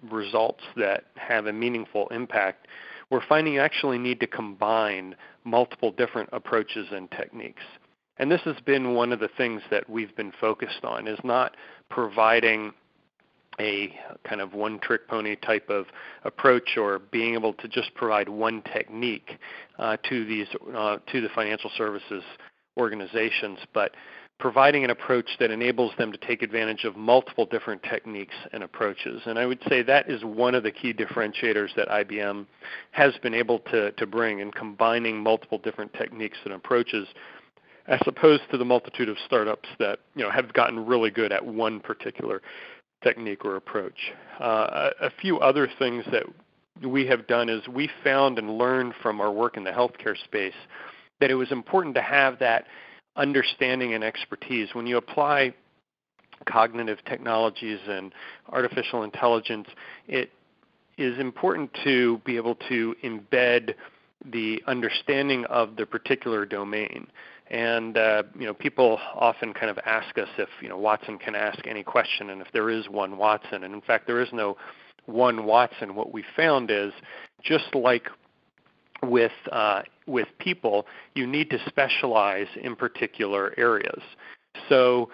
results 0.09 0.63
that 0.77 1.05
have 1.15 1.47
a 1.47 1.53
meaningful 1.53 2.07
impact, 2.07 2.67
we're 3.09 3.25
finding 3.27 3.53
you 3.53 3.59
actually 3.59 3.97
need 3.97 4.19
to 4.19 4.27
combine 4.27 5.15
multiple 5.43 5.91
different 5.91 6.29
approaches 6.31 6.87
and 6.91 7.09
techniques. 7.11 7.63
And 8.17 8.29
this 8.29 8.41
has 8.41 8.57
been 8.65 8.93
one 8.93 9.13
of 9.13 9.19
the 9.19 9.29
things 9.37 9.61
that 9.71 9.89
we've 9.89 10.15
been 10.15 10.33
focused 10.39 10.83
on 10.83 11.07
is 11.07 11.19
not 11.23 11.55
providing 11.89 12.73
a 13.59 13.93
kind 14.23 14.41
of 14.41 14.53
one 14.53 14.79
trick 14.79 15.07
pony 15.07 15.35
type 15.35 15.69
of 15.69 15.85
approach 16.23 16.77
or 16.77 16.99
being 16.99 17.33
able 17.33 17.53
to 17.53 17.67
just 17.67 17.93
provide 17.93 18.29
one 18.29 18.61
technique 18.73 19.37
uh, 19.77 19.97
to 20.07 20.25
these 20.25 20.47
uh, 20.75 20.97
to 21.11 21.21
the 21.21 21.29
financial 21.35 21.69
services 21.77 22.23
organizations, 22.79 23.59
but 23.73 23.91
providing 24.39 24.85
an 24.85 24.89
approach 24.89 25.29
that 25.39 25.51
enables 25.51 25.91
them 25.97 26.13
to 26.13 26.17
take 26.17 26.41
advantage 26.41 26.85
of 26.85 26.95
multiple 26.95 27.45
different 27.45 27.83
techniques 27.83 28.35
and 28.53 28.63
approaches. 28.63 29.21
And 29.25 29.37
I 29.37 29.45
would 29.45 29.59
say 29.67 29.83
that 29.83 30.09
is 30.09 30.23
one 30.23 30.55
of 30.55 30.63
the 30.63 30.71
key 30.71 30.93
differentiators 30.93 31.75
that 31.75 31.89
IBM 31.89 32.45
has 32.91 33.13
been 33.21 33.33
able 33.33 33.59
to, 33.71 33.91
to 33.91 34.07
bring 34.07 34.39
in 34.39 34.51
combining 34.51 35.21
multiple 35.21 35.57
different 35.57 35.93
techniques 35.93 36.37
and 36.45 36.53
approaches 36.53 37.07
as 37.87 37.99
opposed 38.05 38.43
to 38.51 38.57
the 38.57 38.63
multitude 38.63 39.09
of 39.09 39.17
startups 39.25 39.67
that 39.79 39.99
you 40.15 40.23
know 40.23 40.29
have 40.29 40.53
gotten 40.53 40.85
really 40.85 41.09
good 41.09 41.31
at 41.31 41.45
one 41.45 41.79
particular 41.79 42.41
technique 43.03 43.43
or 43.43 43.55
approach. 43.55 44.11
Uh, 44.39 44.91
a, 45.01 45.07
a 45.07 45.09
few 45.21 45.39
other 45.39 45.67
things 45.79 46.05
that 46.11 46.23
we 46.87 47.05
have 47.07 47.27
done 47.27 47.49
is 47.49 47.67
we 47.67 47.89
found 48.03 48.37
and 48.37 48.57
learned 48.57 48.93
from 49.01 49.19
our 49.19 49.31
work 49.31 49.57
in 49.57 49.63
the 49.63 49.71
healthcare 49.71 50.15
space 50.23 50.53
that 51.19 51.31
it 51.31 51.35
was 51.35 51.51
important 51.51 51.95
to 51.95 52.01
have 52.01 52.39
that 52.39 52.65
understanding 53.15 53.93
and 53.93 54.03
expertise. 54.03 54.69
When 54.73 54.87
you 54.87 54.97
apply 54.97 55.53
cognitive 56.45 56.99
technologies 57.05 57.79
and 57.87 58.13
artificial 58.49 59.03
intelligence, 59.03 59.67
it 60.07 60.31
is 60.97 61.17
important 61.19 61.71
to 61.83 62.19
be 62.25 62.37
able 62.37 62.55
to 62.69 62.95
embed 63.03 63.73
the 64.25 64.61
understanding 64.67 65.45
of 65.45 65.75
the 65.75 65.85
particular 65.85 66.45
domain. 66.45 67.07
And 67.49 67.97
uh, 67.97 68.23
you 68.37 68.45
know, 68.45 68.53
people 68.53 68.99
often 69.15 69.53
kind 69.53 69.69
of 69.69 69.79
ask 69.85 70.17
us 70.17 70.27
if 70.37 70.49
you 70.61 70.69
know 70.69 70.77
Watson 70.77 71.17
can 71.17 71.35
ask 71.35 71.65
any 71.65 71.83
question, 71.83 72.29
and 72.29 72.41
if 72.41 72.47
there 72.53 72.69
is 72.69 72.87
one 72.89 73.17
Watson. 73.17 73.63
And 73.63 73.73
in 73.73 73.81
fact, 73.81 74.05
there 74.05 74.21
is 74.21 74.29
no 74.31 74.55
one 75.05 75.45
Watson. 75.45 75.95
What 75.95 76.13
we 76.13 76.23
found 76.35 76.69
is 76.69 76.91
just 77.41 77.73
like 77.73 78.07
with 79.03 79.31
uh, 79.51 79.83
with 80.07 80.27
people, 80.39 80.85
you 81.15 81.27
need 81.27 81.49
to 81.51 81.59
specialize 81.67 82.47
in 82.61 82.75
particular 82.75 83.53
areas. 83.57 84.01
So 84.67 85.09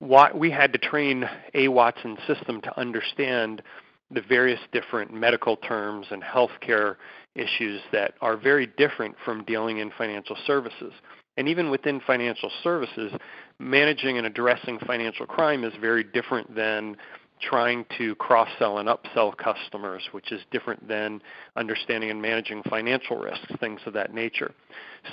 what 0.00 0.36
we 0.38 0.50
had 0.50 0.72
to 0.72 0.78
train 0.78 1.28
a 1.54 1.68
Watson 1.68 2.16
system 2.26 2.60
to 2.62 2.78
understand 2.78 3.62
the 4.10 4.22
various 4.22 4.60
different 4.72 5.12
medical 5.12 5.56
terms 5.56 6.06
and 6.10 6.22
healthcare 6.22 6.96
issues 7.36 7.80
that 7.92 8.14
are 8.20 8.36
very 8.36 8.66
different 8.66 9.14
from 9.24 9.44
dealing 9.44 9.78
in 9.78 9.90
financial 9.96 10.36
services. 10.46 10.92
And 11.36 11.48
even 11.48 11.70
within 11.70 12.00
financial 12.00 12.50
services, 12.62 13.12
managing 13.58 14.18
and 14.18 14.26
addressing 14.26 14.78
financial 14.80 15.26
crime 15.26 15.62
is 15.64 15.72
very 15.80 16.02
different 16.02 16.54
than 16.56 16.96
trying 17.40 17.84
to 17.98 18.14
cross-sell 18.16 18.78
and 18.78 18.88
upsell 18.88 19.36
customers, 19.36 20.02
which 20.12 20.32
is 20.32 20.40
different 20.50 20.86
than 20.86 21.22
understanding 21.56 22.10
and 22.10 22.20
managing 22.20 22.62
financial 22.64 23.16
risks, 23.16 23.52
things 23.60 23.80
of 23.86 23.92
that 23.94 24.14
nature. 24.14 24.52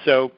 So 0.05 0.31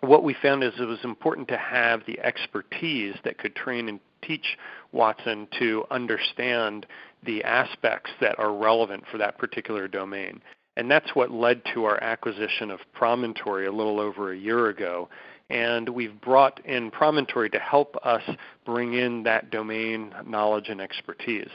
what 0.00 0.24
we 0.24 0.34
found 0.42 0.64
is 0.64 0.72
it 0.78 0.84
was 0.84 1.04
important 1.04 1.48
to 1.48 1.56
have 1.56 2.02
the 2.06 2.18
expertise 2.20 3.14
that 3.24 3.38
could 3.38 3.54
train 3.54 3.88
and 3.88 4.00
teach 4.22 4.58
Watson 4.90 5.48
to 5.58 5.84
understand 5.90 6.86
the 7.24 7.42
aspects 7.44 8.10
that 8.20 8.38
are 8.38 8.52
relevant 8.52 9.04
for 9.10 9.18
that 9.18 9.38
particular 9.38 9.86
domain. 9.86 10.40
And 10.76 10.90
that's 10.90 11.14
what 11.14 11.30
led 11.30 11.62
to 11.74 11.84
our 11.84 12.02
acquisition 12.02 12.70
of 12.70 12.80
Promontory 12.92 13.66
a 13.66 13.72
little 13.72 14.00
over 14.00 14.32
a 14.32 14.36
year 14.36 14.68
ago 14.68 15.08
and 15.50 15.88
we've 15.88 16.20
brought 16.20 16.64
in 16.64 16.90
Promontory 16.90 17.50
to 17.50 17.58
help 17.58 17.96
us 18.04 18.22
bring 18.64 18.94
in 18.94 19.22
that 19.24 19.50
domain 19.50 20.14
knowledge 20.26 20.68
and 20.68 20.80
expertise. 20.80 21.50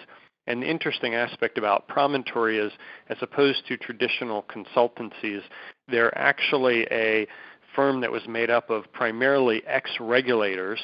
And 0.47 0.63
the 0.63 0.69
interesting 0.69 1.13
aspect 1.13 1.57
about 1.57 1.87
Promontory 1.87 2.57
is, 2.57 2.71
as 3.09 3.17
opposed 3.21 3.67
to 3.67 3.77
traditional 3.77 4.43
consultancies, 4.43 5.41
they're 5.89 6.17
actually 6.17 6.87
a 6.89 7.27
firm 7.75 8.01
that 8.01 8.11
was 8.11 8.27
made 8.27 8.49
up 8.49 8.69
of 8.69 8.91
primarily 8.93 9.61
ex-regulators. 9.67 10.79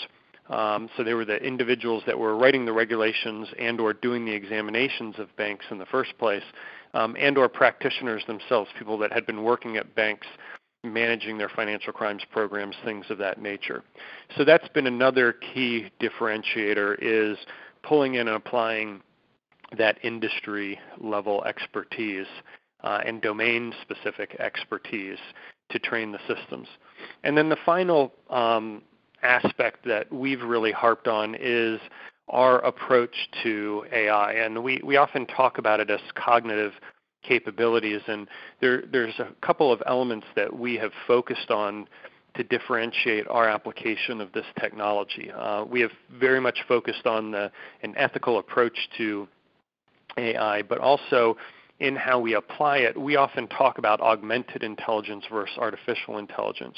Um, 0.50 0.90
so 0.98 1.04
they 1.04 1.14
were 1.14 1.24
the 1.24 1.38
individuals 1.38 2.04
that 2.06 2.20
were 2.20 2.36
writing 2.36 2.66
the 2.66 2.74
regulations 2.74 3.48
and 3.58 3.80
or 3.80 3.94
doing 3.94 4.26
the 4.26 4.34
examinations 4.34 5.16
of 5.18 5.34
banks 5.38 5.66
in 5.72 5.78
the 5.78 5.86
first 5.86 6.18
place, 6.18 6.44
um, 6.94 7.16
and 7.18 7.38
or 7.38 7.48
practitioners 7.48 8.24
themselves, 8.28 8.70
people 8.78 8.98
that 8.98 9.14
had 9.14 9.26
been 9.26 9.44
working 9.44 9.78
at 9.78 9.96
banks 9.96 10.28
managing 10.84 11.38
their 11.38 11.50
financial 11.50 11.94
crimes 11.94 12.24
programs, 12.32 12.76
things 12.84 13.06
of 13.10 13.18
that 13.18 13.42
nature. 13.42 13.84
So 14.38 14.44
that's 14.44 14.68
been 14.70 14.88
another 14.88 15.34
key 15.34 15.92
differentiator 16.02 16.98
is 17.02 17.38
pulling 17.84 18.16
in 18.16 18.28
and 18.28 18.38
applying 18.38 19.02
that 19.78 19.98
industry 20.04 20.80
level 21.00 21.44
expertise 21.46 22.28
uh, 22.84 23.00
and 23.06 23.22
domain 23.22 23.74
specific 23.82 24.36
expertise 24.40 25.18
to 25.70 25.80
train 25.80 26.12
the 26.12 26.20
systems. 26.28 26.68
And 27.24 27.38
then 27.38 27.50
the 27.50 27.58
final 27.66 28.14
um, 28.30 28.82
aspect 29.24 29.86
that 29.86 30.12
we've 30.12 30.42
really 30.42 30.72
harped 30.72 31.08
on 31.08 31.36
is 31.40 31.80
our 32.30 32.60
approach 32.60 33.30
to 33.44 33.86
AI. 33.92 34.34
And 34.34 34.64
we, 34.64 34.82
we 34.84 34.98
often 34.98 35.26
talk 35.26 35.58
about 35.58 35.80
it 35.80 35.90
as 35.90 36.00
cognitive 36.16 36.74
capabilities. 37.24 38.02
And 38.08 38.28
there, 38.62 38.84
there's 38.92 39.18
a 39.20 39.30
couple 39.42 39.72
of 39.72 39.82
elements 39.86 40.28
that 40.36 40.58
we 40.58 40.76
have 40.76 40.92
focused 41.08 41.50
on 41.50 41.88
to 42.36 42.44
differentiate 42.44 43.28
our 43.28 43.48
application 43.48 44.20
of 44.20 44.32
this 44.34 44.46
technology. 44.60 45.32
Uh, 45.32 45.66
we 45.66 45.82
have 45.82 45.92
very 46.20 46.40
much 46.40 46.60
focused 46.68 47.06
on 47.06 47.32
the, 47.32 47.52
an 47.84 47.94
ethical 47.96 48.40
approach 48.40 48.78
to 48.98 49.28
AI, 50.18 50.62
but 50.64 50.80
also 50.80 51.38
in 51.80 51.96
how 51.96 52.20
we 52.20 52.34
apply 52.34 52.78
it. 52.78 53.00
We 53.00 53.16
often 53.16 53.48
talk 53.48 53.78
about 53.78 54.02
augmented 54.02 54.64
intelligence 54.64 55.26
versus 55.32 55.58
artificial 55.58 56.18
intelligence, 56.18 56.78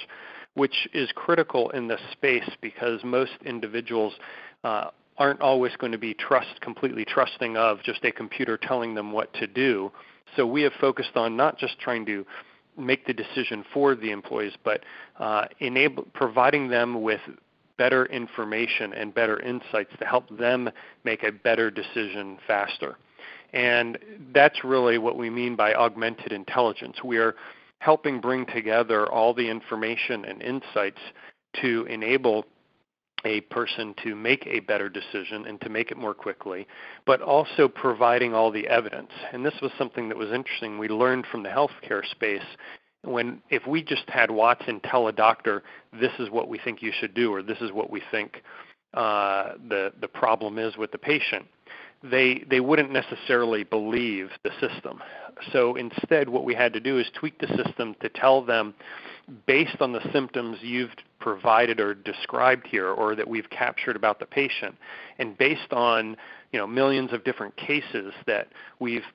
which 0.55 0.87
is 0.93 1.09
critical 1.15 1.69
in 1.71 1.87
this 1.87 2.01
space 2.11 2.49
because 2.61 3.03
most 3.03 3.33
individuals 3.45 4.13
uh, 4.63 4.89
aren't 5.17 5.41
always 5.41 5.75
going 5.77 5.91
to 5.91 5.97
be 5.97 6.13
trust 6.13 6.59
completely 6.61 7.05
trusting 7.05 7.55
of 7.55 7.81
just 7.83 8.03
a 8.03 8.11
computer 8.11 8.57
telling 8.57 8.95
them 8.95 9.11
what 9.11 9.33
to 9.33 9.47
do. 9.47 9.91
So 10.35 10.45
we 10.45 10.61
have 10.63 10.73
focused 10.79 11.15
on 11.15 11.35
not 11.35 11.57
just 11.57 11.79
trying 11.79 12.05
to 12.07 12.25
make 12.77 13.05
the 13.05 13.13
decision 13.13 13.63
for 13.73 13.95
the 13.95 14.11
employees, 14.11 14.53
but 14.63 14.81
uh, 15.19 15.45
enable 15.59 16.03
providing 16.13 16.67
them 16.67 17.01
with 17.01 17.21
better 17.77 18.05
information 18.07 18.93
and 18.93 19.13
better 19.13 19.39
insights 19.39 19.91
to 19.99 20.05
help 20.05 20.25
them 20.37 20.69
make 21.03 21.23
a 21.23 21.31
better 21.31 21.69
decision 21.69 22.37
faster. 22.47 22.97
And 23.53 23.97
that's 24.33 24.63
really 24.63 24.97
what 24.97 25.17
we 25.17 25.29
mean 25.29 25.55
by 25.55 25.73
augmented 25.73 26.31
intelligence. 26.31 26.97
We 27.03 27.17
are 27.17 27.35
helping 27.79 28.19
bring 28.19 28.45
together 28.47 29.07
all 29.11 29.33
the 29.33 29.49
information 29.49 30.25
and 30.25 30.41
insights 30.41 30.99
to 31.61 31.85
enable 31.89 32.45
a 33.25 33.41
person 33.41 33.93
to 34.03 34.15
make 34.15 34.45
a 34.47 34.59
better 34.61 34.87
decision 34.87 35.45
and 35.47 35.59
to 35.61 35.69
make 35.69 35.91
it 35.91 35.97
more 35.97 36.13
quickly, 36.13 36.67
but 37.05 37.21
also 37.21 37.67
providing 37.67 38.33
all 38.33 38.51
the 38.51 38.67
evidence. 38.67 39.11
And 39.33 39.45
this 39.45 39.55
was 39.61 39.71
something 39.77 40.07
that 40.09 40.17
was 40.17 40.31
interesting. 40.31 40.77
We 40.77 40.87
learned 40.87 41.25
from 41.31 41.43
the 41.43 41.49
healthcare 41.49 42.05
space 42.09 42.45
when 43.03 43.41
if 43.49 43.67
we 43.67 43.83
just 43.83 44.09
had 44.09 44.31
Watson 44.31 44.79
tell 44.81 45.07
a 45.07 45.11
doctor, 45.11 45.63
this 45.99 46.11
is 46.19 46.29
what 46.29 46.47
we 46.47 46.57
think 46.59 46.81
you 46.81 46.91
should 46.99 47.13
do, 47.13 47.33
or 47.33 47.43
this 47.43 47.59
is 47.61 47.71
what 47.71 47.89
we 47.89 48.01
think 48.11 48.41
uh, 48.93 49.53
the 49.69 49.93
the 49.99 50.07
problem 50.07 50.57
is 50.57 50.77
with 50.77 50.91
the 50.91 50.97
patient, 50.97 51.45
they 52.03 52.43
they 52.49 52.59
wouldn't 52.59 52.91
necessarily 52.91 53.63
believe 53.63 54.29
the 54.43 54.51
system. 54.59 55.01
So 55.51 55.75
instead, 55.75 56.29
what 56.29 56.45
we 56.45 56.55
had 56.55 56.73
to 56.73 56.79
do 56.79 56.97
is 56.97 57.05
tweak 57.13 57.39
the 57.39 57.47
system 57.63 57.95
to 58.01 58.09
tell 58.09 58.43
them, 58.43 58.73
based 59.45 59.77
on 59.81 59.91
the 59.91 60.01
symptoms 60.13 60.57
you've 60.61 60.91
provided 61.25 61.79
or 61.79 61.95
described 61.95 62.67
here, 62.67 62.89
or 62.89 63.15
that 63.15 63.27
we've 63.27 63.49
captured 63.49 63.95
about 63.95 64.19
the 64.19 64.27
patient, 64.27 64.75
and 65.17 65.35
based 65.39 65.73
on 65.73 66.15
you 66.51 66.59
know 66.59 66.67
millions 66.67 67.11
of 67.11 67.23
different 67.23 67.55
cases 67.57 68.13
that 68.27 68.47
we've 68.79 69.07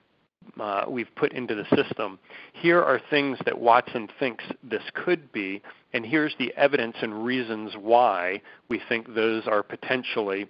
uh, 0.59 0.87
we've 0.89 1.15
put 1.15 1.33
into 1.33 1.55
the 1.55 1.65
system. 1.77 2.19
Here 2.53 2.83
are 2.83 3.01
things 3.11 3.39
that 3.45 3.57
Watson 3.57 4.09
thinks 4.19 4.43
this 4.65 4.83
could 4.93 5.31
be, 5.31 5.63
and 5.93 6.05
here's 6.05 6.35
the 6.41 6.53
evidence 6.57 6.97
and 7.01 7.25
reasons 7.25 7.75
why 7.79 8.43
we 8.69 8.81
think 8.89 9.15
those 9.15 9.47
are 9.47 9.63
potentially 9.63 10.49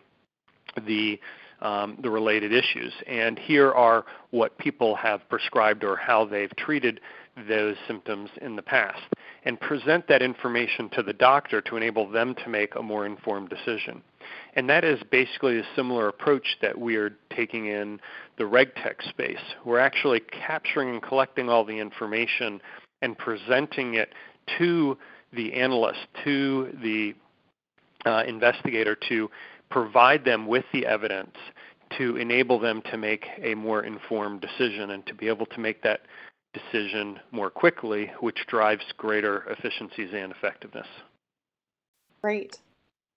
the 0.86 1.20
um, 1.60 1.98
the 2.02 2.08
related 2.08 2.54
issues. 2.54 2.94
And 3.06 3.38
here 3.38 3.70
are 3.70 4.06
what 4.30 4.56
people 4.56 4.96
have 4.96 5.28
prescribed 5.28 5.84
or 5.84 5.94
how 5.94 6.24
they've 6.24 6.56
treated 6.56 7.00
those 7.48 7.76
symptoms 7.86 8.30
in 8.40 8.56
the 8.56 8.62
past, 8.62 9.02
and 9.44 9.58
present 9.60 10.06
that 10.08 10.22
information 10.22 10.88
to 10.90 11.02
the 11.02 11.12
doctor 11.12 11.60
to 11.62 11.76
enable 11.76 12.08
them 12.10 12.34
to 12.44 12.48
make 12.48 12.74
a 12.74 12.82
more 12.82 13.06
informed 13.06 13.48
decision. 13.48 14.02
And 14.54 14.68
that 14.68 14.84
is 14.84 15.00
basically 15.10 15.58
a 15.58 15.64
similar 15.74 16.08
approach 16.08 16.58
that 16.60 16.78
we 16.78 16.96
are 16.96 17.16
taking 17.34 17.66
in 17.66 18.00
the 18.36 18.44
RegTech 18.44 19.08
space. 19.08 19.38
We're 19.64 19.78
actually 19.78 20.20
capturing 20.20 20.90
and 20.90 21.02
collecting 21.02 21.48
all 21.48 21.64
the 21.64 21.78
information 21.78 22.60
and 23.02 23.16
presenting 23.16 23.94
it 23.94 24.12
to 24.58 24.98
the 25.32 25.54
analyst, 25.54 26.00
to 26.24 26.76
the 26.82 27.14
uh, 28.04 28.24
investigator 28.26 28.96
to 29.08 29.30
provide 29.70 30.24
them 30.24 30.46
with 30.46 30.64
the 30.72 30.84
evidence 30.84 31.36
to 31.98 32.16
enable 32.16 32.58
them 32.58 32.82
to 32.90 32.96
make 32.96 33.26
a 33.42 33.54
more 33.54 33.82
informed 33.84 34.40
decision 34.40 34.90
and 34.90 35.04
to 35.06 35.14
be 35.14 35.28
able 35.28 35.46
to 35.46 35.60
make 35.60 35.82
that 35.82 36.02
decision 36.52 37.20
more 37.30 37.50
quickly, 37.50 38.10
which 38.20 38.46
drives 38.46 38.84
greater 38.96 39.44
efficiencies 39.50 40.10
and 40.12 40.32
effectiveness. 40.32 40.86
Great. 42.20 42.58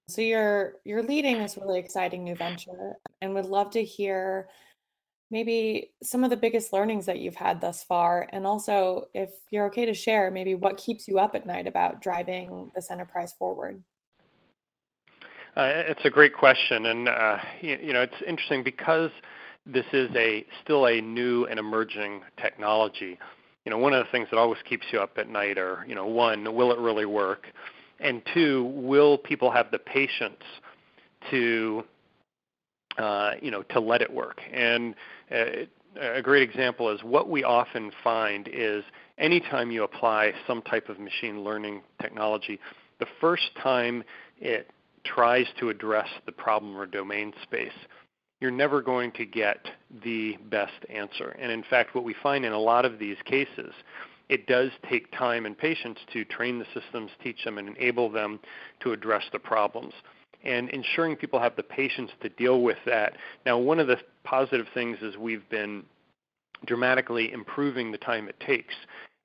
So 0.07 0.21
you're 0.21 0.75
you're 0.83 1.03
leading 1.03 1.39
this 1.39 1.57
really 1.57 1.79
exciting 1.79 2.23
new 2.23 2.35
venture 2.35 2.97
and 3.21 3.33
would 3.33 3.45
love 3.45 3.71
to 3.71 3.83
hear 3.83 4.49
maybe 5.31 5.91
some 6.03 6.23
of 6.23 6.29
the 6.29 6.37
biggest 6.37 6.73
learnings 6.73 7.05
that 7.05 7.19
you've 7.19 7.35
had 7.35 7.61
thus 7.61 7.83
far 7.83 8.27
and 8.31 8.45
also 8.45 9.07
if 9.13 9.31
you're 9.49 9.65
okay 9.65 9.85
to 9.85 9.93
share 9.93 10.29
maybe 10.29 10.53
what 10.55 10.77
keeps 10.77 11.07
you 11.07 11.17
up 11.19 11.33
at 11.33 11.45
night 11.45 11.67
about 11.67 12.01
driving 12.01 12.69
this 12.75 12.91
enterprise 12.91 13.33
forward. 13.33 13.81
Uh, 15.55 15.69
it's 15.87 16.03
a 16.03 16.09
great 16.09 16.33
question, 16.33 16.87
and 16.87 17.07
uh, 17.07 17.37
you, 17.61 17.77
you 17.81 17.93
know 17.93 18.01
it's 18.01 18.21
interesting 18.27 18.63
because 18.63 19.11
this 19.65 19.86
is 19.93 20.10
a 20.15 20.46
still 20.63 20.88
a 20.88 21.01
new 21.01 21.46
and 21.46 21.60
emerging 21.60 22.22
technology. 22.41 23.17
You 23.65 23.70
know, 23.70 23.77
one 23.77 23.93
of 23.93 24.05
the 24.05 24.12
things 24.12 24.27
that 24.32 24.38
always 24.38 24.62
keeps 24.67 24.86
you 24.91 25.00
up 25.00 25.17
at 25.17 25.29
night 25.29 25.58
are, 25.58 25.86
you 25.88 25.96
know, 25.96 26.05
one, 26.05 26.53
will 26.53 26.72
it 26.72 26.79
really 26.79 27.05
work? 27.05 27.48
And 28.00 28.22
two, 28.34 28.65
will 28.75 29.17
people 29.17 29.50
have 29.51 29.72
the 29.72 29.79
patience 29.79 30.43
to, 31.32 31.84
uh, 32.98 33.32
you 33.41 33.51
know, 33.51 33.63
to 33.63 33.79
let 33.79 34.01
it 34.01 34.13
work? 34.13 34.41
And 34.51 34.96
uh, 35.32 35.46
a 36.00 36.22
great 36.22 36.43
example 36.43 36.89
is 36.89 37.01
what 37.03 37.29
we 37.29 37.43
often 37.43 37.91
find 38.03 38.50
is 38.51 38.84
anytime 39.17 39.72
you 39.72 39.84
apply 39.84 40.34
some 40.46 40.61
type 40.64 40.90
of 40.90 41.00
machine 41.00 41.44
learning 41.44 41.81
technology, 42.01 42.59
the 43.00 43.05
first 43.22 43.50
time 43.61 44.03
it 44.40 44.70
tries 45.05 45.46
to 45.59 45.70
address 45.70 46.07
the 46.25 46.31
problem 46.31 46.75
or 46.75 46.85
domain 46.85 47.33
space, 47.44 47.72
you're 48.44 48.51
never 48.51 48.82
going 48.82 49.10
to 49.14 49.25
get 49.25 49.66
the 50.03 50.38
best 50.51 50.86
answer. 50.90 51.29
And 51.40 51.50
in 51.50 51.64
fact, 51.64 51.96
what 51.96 52.03
we 52.03 52.14
find 52.22 52.44
in 52.44 52.51
a 52.51 52.60
lot 52.60 52.84
of 52.84 53.00
these 53.00 53.16
cases 53.24 53.74
it 54.29 54.48
does 54.48 54.72
take 54.90 55.12
time 55.18 55.46
and 55.46 55.58
patience 55.58 56.00
to 56.12 56.25
train 56.25 56.58
the 56.58 56.66
systems, 56.74 57.12
teach 57.22 57.44
them, 57.44 57.58
and 57.58 57.70
enable 57.70 58.10
them 58.10 58.40
to 58.82 58.92
address 58.92 59.24
the 59.32 59.40
problems. 59.40 59.94
And 60.44 60.70
ensuring 60.70 61.18
people 61.18 61.40
have 61.40 61.56
the 61.56 61.64
patience 61.64 62.10
to 62.22 62.29
deal 62.29 62.62
with 62.62 62.77
that. 62.86 63.14
Now, 63.46 63.58
one 63.58 63.79
of 63.79 63.88
the 63.88 63.98
positive 64.24 64.66
things 64.74 64.98
is 65.01 65.18
we've 65.18 65.48
been 65.50 65.84
dramatically 66.66 67.32
improving 67.32 67.92
the 67.92 67.98
time 67.98 68.27
it 68.27 68.40
takes. 68.40 68.74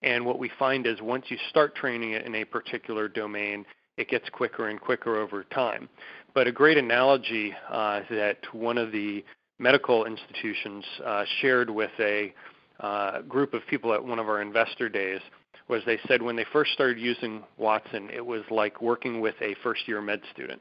And 0.02 0.26
what 0.26 0.38
we 0.38 0.50
find 0.58 0.86
is 0.86 1.00
once 1.00 1.26
you 1.28 1.38
start 1.48 1.74
training 1.74 2.12
it 2.12 2.26
in 2.26 2.34
a 2.34 2.44
particular 2.44 3.08
domain, 3.08 3.64
it 3.98 4.08
gets 4.08 4.28
quicker 4.30 4.68
and 4.68 4.80
quicker 4.80 5.16
over 5.16 5.44
time. 5.44 5.88
But 6.34 6.46
a 6.46 6.52
great 6.52 6.78
analogy 6.78 7.54
uh, 7.70 8.00
that 8.10 8.38
one 8.52 8.78
of 8.78 8.92
the 8.92 9.24
medical 9.58 10.04
institutions 10.04 10.84
uh, 11.04 11.24
shared 11.40 11.70
with 11.70 11.90
a 11.98 12.32
uh, 12.80 13.22
group 13.22 13.54
of 13.54 13.62
people 13.68 13.92
at 13.92 14.04
one 14.04 14.18
of 14.18 14.28
our 14.28 14.40
investor 14.40 14.88
days 14.88 15.20
was 15.68 15.82
they 15.84 15.98
said 16.06 16.22
when 16.22 16.36
they 16.36 16.46
first 16.52 16.72
started 16.72 16.98
using 16.98 17.42
Watson, 17.56 18.08
it 18.12 18.24
was 18.24 18.42
like 18.50 18.80
working 18.80 19.20
with 19.20 19.34
a 19.42 19.54
first 19.62 19.86
year 19.86 20.00
med 20.00 20.20
student 20.32 20.60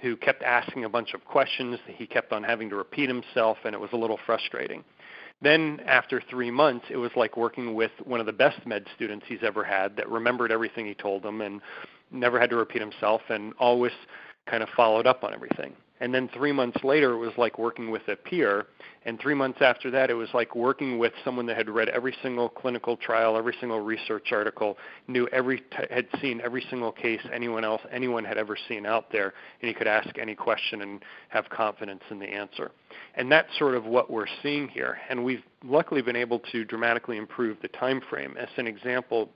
who 0.00 0.16
kept 0.16 0.42
asking 0.42 0.84
a 0.84 0.88
bunch 0.88 1.14
of 1.14 1.24
questions. 1.24 1.78
That 1.86 1.96
he 1.96 2.06
kept 2.06 2.32
on 2.32 2.42
having 2.44 2.68
to 2.70 2.76
repeat 2.76 3.08
himself, 3.08 3.58
and 3.64 3.74
it 3.74 3.80
was 3.80 3.90
a 3.92 3.96
little 3.96 4.18
frustrating. 4.26 4.84
Then, 5.40 5.80
after 5.86 6.22
three 6.30 6.50
months, 6.50 6.86
it 6.90 6.96
was 6.96 7.10
like 7.16 7.36
working 7.36 7.74
with 7.74 7.92
one 8.04 8.20
of 8.20 8.26
the 8.26 8.32
best 8.32 8.64
med 8.66 8.86
students 8.94 9.24
he's 9.28 9.42
ever 9.42 9.64
had 9.64 9.96
that 9.96 10.08
remembered 10.08 10.52
everything 10.52 10.86
he 10.86 10.94
told 10.94 11.22
them 11.22 11.40
and 11.40 11.60
never 12.10 12.40
had 12.40 12.50
to 12.50 12.56
repeat 12.56 12.80
himself 12.80 13.22
and 13.28 13.52
always 13.58 13.92
kind 14.48 14.62
of 14.62 14.68
followed 14.76 15.06
up 15.06 15.24
on 15.24 15.34
everything. 15.34 15.74
And 16.00 16.14
then 16.14 16.28
three 16.32 16.52
months 16.52 16.82
later, 16.84 17.12
it 17.12 17.18
was 17.18 17.32
like 17.36 17.58
working 17.58 17.90
with 17.90 18.06
a 18.08 18.14
peer. 18.14 18.66
And 19.04 19.18
three 19.18 19.34
months 19.34 19.58
after 19.60 19.90
that, 19.90 20.10
it 20.10 20.14
was 20.14 20.28
like 20.32 20.54
working 20.54 20.98
with 20.98 21.12
someone 21.24 21.46
that 21.46 21.56
had 21.56 21.68
read 21.68 21.88
every 21.88 22.14
single 22.22 22.48
clinical 22.48 22.96
trial, 22.96 23.36
every 23.36 23.54
single 23.58 23.80
research 23.80 24.28
article, 24.30 24.76
knew 25.08 25.26
every, 25.32 25.62
had 25.90 26.06
seen 26.20 26.40
every 26.44 26.64
single 26.70 26.92
case 26.92 27.20
anyone 27.32 27.64
else, 27.64 27.82
anyone 27.90 28.24
had 28.24 28.38
ever 28.38 28.56
seen 28.68 28.86
out 28.86 29.10
there, 29.10 29.34
and 29.60 29.68
he 29.68 29.74
could 29.74 29.88
ask 29.88 30.16
any 30.18 30.34
question 30.34 30.82
and 30.82 31.02
have 31.30 31.48
confidence 31.48 32.02
in 32.10 32.18
the 32.18 32.26
answer. 32.26 32.70
And 33.14 33.30
that's 33.32 33.48
sort 33.58 33.74
of 33.74 33.84
what 33.84 34.10
we're 34.10 34.26
seeing 34.42 34.68
here. 34.68 34.98
And 35.10 35.24
we've 35.24 35.42
luckily 35.64 36.02
been 36.02 36.16
able 36.16 36.40
to 36.52 36.64
dramatically 36.64 37.16
improve 37.16 37.56
the 37.60 37.68
time 37.68 38.00
frame. 38.08 38.36
As 38.38 38.48
an 38.56 38.68
example, 38.68 39.30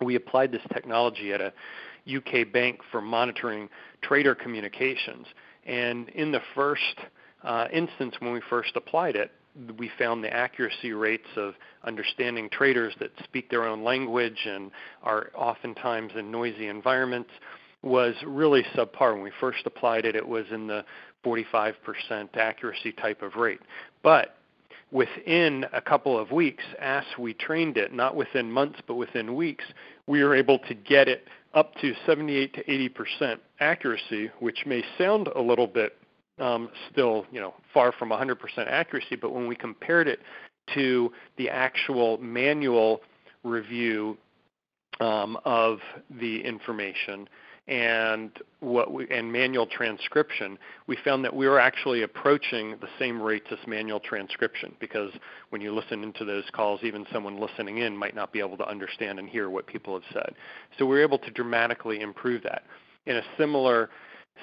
we 0.00 0.14
applied 0.14 0.52
this 0.52 0.62
technology 0.72 1.32
at 1.32 1.40
a 1.40 1.52
UK 2.06 2.52
bank 2.52 2.80
for 2.90 3.00
monitoring 3.00 3.68
trader 4.02 4.34
communications 4.34 5.26
and 5.66 6.08
in 6.10 6.30
the 6.30 6.40
first 6.54 6.96
uh, 7.42 7.68
instance, 7.72 8.14
when 8.20 8.32
we 8.32 8.40
first 8.48 8.76
applied 8.76 9.16
it, 9.16 9.30
we 9.78 9.90
found 9.98 10.22
the 10.22 10.32
accuracy 10.32 10.92
rates 10.92 11.28
of 11.36 11.54
understanding 11.84 12.48
traders 12.50 12.94
that 13.00 13.10
speak 13.24 13.50
their 13.50 13.64
own 13.64 13.82
language 13.82 14.46
and 14.46 14.70
are 15.02 15.30
oftentimes 15.34 16.12
in 16.16 16.30
noisy 16.30 16.68
environments 16.68 17.30
was 17.82 18.14
really 18.26 18.64
subpar. 18.74 19.14
When 19.14 19.22
we 19.22 19.32
first 19.40 19.60
applied 19.64 20.04
it, 20.04 20.14
it 20.14 20.26
was 20.26 20.44
in 20.50 20.66
the 20.66 20.84
45% 21.24 21.74
accuracy 22.34 22.92
type 22.92 23.22
of 23.22 23.36
rate. 23.36 23.60
But 24.02 24.36
within 24.90 25.66
a 25.72 25.80
couple 25.80 26.18
of 26.18 26.30
weeks, 26.30 26.64
as 26.80 27.04
we 27.18 27.34
trained 27.34 27.76
it, 27.76 27.92
not 27.92 28.14
within 28.14 28.50
months, 28.50 28.80
but 28.86 28.94
within 28.94 29.34
weeks, 29.34 29.64
we 30.06 30.22
were 30.22 30.34
able 30.34 30.58
to 30.60 30.74
get 30.74 31.08
it 31.08 31.26
up 31.54 31.74
to 31.76 31.94
78 32.06 32.54
to 32.54 32.70
80 32.70 32.88
percent 32.90 33.40
accuracy, 33.60 34.30
which 34.40 34.64
may 34.66 34.84
sound 34.98 35.28
a 35.34 35.40
little 35.40 35.66
bit 35.66 35.96
um, 36.38 36.68
still, 36.92 37.24
you 37.32 37.40
know, 37.40 37.54
far 37.72 37.92
from 37.92 38.10
100 38.10 38.36
percent 38.36 38.68
accuracy, 38.68 39.16
but 39.16 39.32
when 39.32 39.46
we 39.46 39.56
compared 39.56 40.06
it 40.06 40.20
to 40.74 41.12
the 41.36 41.48
actual 41.48 42.18
manual 42.18 43.00
review 43.44 44.18
um, 45.00 45.38
of 45.44 45.78
the 46.10 46.44
information, 46.44 47.28
and 47.68 48.30
what 48.60 48.92
we, 48.92 49.08
and 49.10 49.32
manual 49.32 49.66
transcription, 49.66 50.56
we 50.86 50.96
found 51.04 51.24
that 51.24 51.34
we 51.34 51.48
were 51.48 51.58
actually 51.58 52.02
approaching 52.02 52.76
the 52.80 52.88
same 52.98 53.20
rates 53.20 53.46
as 53.50 53.58
manual 53.66 53.98
transcription 53.98 54.74
because 54.78 55.10
when 55.50 55.60
you 55.60 55.74
listen 55.74 56.04
into 56.04 56.24
those 56.24 56.44
calls, 56.52 56.80
even 56.84 57.04
someone 57.12 57.40
listening 57.40 57.78
in 57.78 57.96
might 57.96 58.14
not 58.14 58.32
be 58.32 58.38
able 58.38 58.56
to 58.56 58.68
understand 58.68 59.18
and 59.18 59.28
hear 59.28 59.50
what 59.50 59.66
people 59.66 59.94
have 59.94 60.04
said. 60.12 60.34
So 60.78 60.86
we 60.86 60.96
were 60.96 61.02
able 61.02 61.18
to 61.18 61.30
dramatically 61.32 62.00
improve 62.00 62.44
that. 62.44 62.62
In 63.06 63.16
a 63.16 63.22
similar 63.36 63.90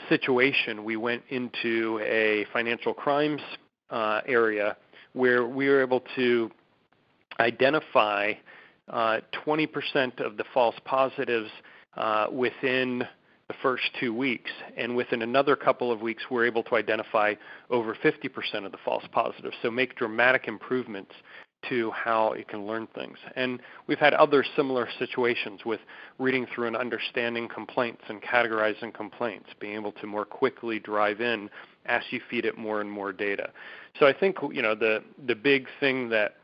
situation, 0.10 0.84
we 0.84 0.98
went 0.98 1.24
into 1.30 2.00
a 2.04 2.46
financial 2.52 2.94
crimes 2.94 3.42
uh, 3.90 4.22
area 4.26 4.76
where 5.14 5.46
we 5.46 5.70
were 5.70 5.82
able 5.82 6.04
to 6.16 6.52
identify 7.40 8.34
uh, 8.90 9.20
20% 9.46 10.20
of 10.20 10.36
the 10.36 10.44
false 10.54 10.76
positives 10.84 11.50
uh, 11.98 12.28
within 12.32 13.08
the 13.48 13.54
first 13.62 13.84
two 14.00 14.14
weeks, 14.14 14.52
and 14.78 14.96
within 14.96 15.22
another 15.22 15.56
couple 15.56 15.92
of 15.92 16.02
weeks, 16.02 16.24
we're 16.30 16.46
able 16.46 16.64
to 16.64 16.76
identify 16.76 17.34
over 17.70 17.96
50% 17.96 18.66
of 18.66 18.72
the 18.72 18.78
false 18.86 19.04
positives. 19.12 19.56
So 19.62 19.70
make 19.70 19.96
dramatic 19.96 20.48
improvements 20.48 21.12
to 21.70 21.92
how 21.92 22.34
it 22.34 22.48
can 22.48 22.66
learn 22.66 22.88
things. 22.94 23.18
And 23.36 23.62
we've 23.88 24.00
had 24.00 24.14
other 24.14 24.44
similar 24.56 24.88
situations 25.00 25.62
with 25.66 25.80
reading 26.20 26.46
through 26.54 26.68
and 26.68 26.76
understanding 26.76 27.48
complaints 27.48 28.02
and 28.10 28.22
categorizing 28.22 28.94
complaints, 28.94 29.50
being 29.60 29.76
able 29.76 29.94
to 29.94 30.08
more 30.08 30.26
quickly 30.26 30.80
drive 30.80 31.22
in 31.22 31.50
as 31.86 32.02
you 32.12 32.22
feed 32.30 32.46
it 32.46 32.58
more 32.58 32.82
and 32.82 32.90
more 32.90 33.12
data. 33.12 33.50
So 34.00 34.08
I 34.08 34.14
think 34.14 34.38
you 34.52 34.62
know 34.62 34.76
the 34.76 35.04
the 35.28 35.36
big 35.36 35.68
thing 35.80 36.10
that 36.10 36.36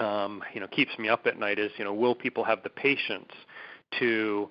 um, 0.00 0.42
you 0.54 0.60
know 0.60 0.68
keeps 0.68 0.98
me 0.98 1.08
up 1.08 1.26
at 1.26 1.38
night 1.38 1.58
is 1.58 1.70
you 1.76 1.84
know 1.84 1.94
will 1.94 2.14
people 2.14 2.44
have 2.44 2.62
the 2.62 2.70
patience 2.70 3.32
to 3.98 4.48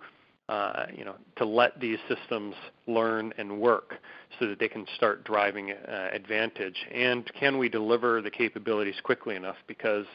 uh, 0.49 0.85
you 0.95 1.03
know, 1.03 1.15
to 1.35 1.45
let 1.45 1.77
these 1.79 1.97
systems 2.07 2.55
learn 2.87 3.33
and 3.37 3.59
work 3.59 3.95
so 4.39 4.47
that 4.47 4.59
they 4.59 4.69
can 4.69 4.85
start 4.95 5.25
driving 5.25 5.71
uh, 5.71 6.09
advantage? 6.13 6.85
And 6.93 7.29
can 7.37 7.57
we 7.57 7.67
deliver 7.67 8.21
the 8.21 8.31
capabilities 8.31 8.95
quickly 9.03 9.35
enough? 9.35 9.57
Because 9.67 10.05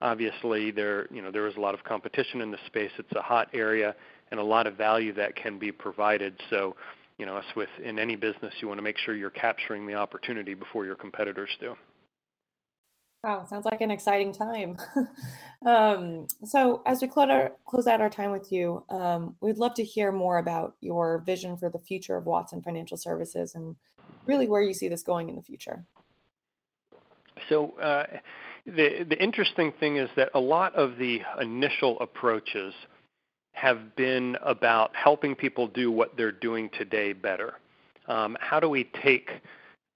obviously 0.00 0.70
there, 0.70 1.12
you 1.12 1.20
know, 1.20 1.30
there 1.30 1.46
is 1.46 1.56
a 1.56 1.60
lot 1.60 1.74
of 1.74 1.84
competition 1.84 2.40
in 2.40 2.50
this 2.50 2.60
space. 2.66 2.90
It's 2.98 3.12
a 3.12 3.20
hot 3.20 3.50
area 3.52 3.94
and 4.30 4.40
a 4.40 4.42
lot 4.42 4.66
of 4.66 4.78
value 4.78 5.12
that 5.12 5.36
can 5.36 5.58
be 5.58 5.70
provided. 5.70 6.40
So, 6.48 6.74
you 7.18 7.26
know, 7.26 7.36
as 7.36 7.44
with 7.54 7.68
in 7.84 7.98
any 7.98 8.16
business, 8.16 8.54
you 8.62 8.68
want 8.68 8.78
to 8.78 8.82
make 8.82 8.96
sure 8.96 9.14
you're 9.14 9.28
capturing 9.28 9.86
the 9.86 9.94
opportunity 9.94 10.54
before 10.54 10.86
your 10.86 10.96
competitors 10.96 11.50
do. 11.60 11.76
Wow, 13.24 13.44
sounds 13.44 13.64
like 13.64 13.80
an 13.80 13.92
exciting 13.92 14.32
time. 14.32 14.76
um, 15.66 16.26
so, 16.44 16.82
as 16.84 17.00
we 17.00 17.06
close, 17.06 17.30
our, 17.30 17.52
close 17.66 17.86
out 17.86 18.00
our 18.00 18.10
time 18.10 18.32
with 18.32 18.50
you, 18.50 18.84
um, 18.88 19.36
we'd 19.40 19.58
love 19.58 19.74
to 19.74 19.84
hear 19.84 20.10
more 20.10 20.38
about 20.38 20.74
your 20.80 21.18
vision 21.24 21.56
for 21.56 21.70
the 21.70 21.78
future 21.78 22.16
of 22.16 22.26
Watson 22.26 22.62
Financial 22.62 22.96
Services 22.96 23.54
and 23.54 23.76
really 24.26 24.48
where 24.48 24.60
you 24.60 24.74
see 24.74 24.88
this 24.88 25.04
going 25.04 25.28
in 25.28 25.36
the 25.36 25.42
future. 25.42 25.84
So, 27.48 27.78
uh, 27.78 28.06
the 28.66 29.04
the 29.08 29.22
interesting 29.22 29.72
thing 29.78 29.98
is 29.98 30.10
that 30.16 30.30
a 30.34 30.40
lot 30.40 30.74
of 30.74 30.98
the 30.98 31.20
initial 31.40 32.00
approaches 32.00 32.74
have 33.52 33.94
been 33.94 34.36
about 34.42 34.96
helping 34.96 35.36
people 35.36 35.68
do 35.68 35.92
what 35.92 36.16
they're 36.16 36.32
doing 36.32 36.70
today 36.76 37.12
better. 37.12 37.54
Um, 38.08 38.36
how 38.40 38.58
do 38.58 38.68
we 38.68 38.90
take 39.00 39.30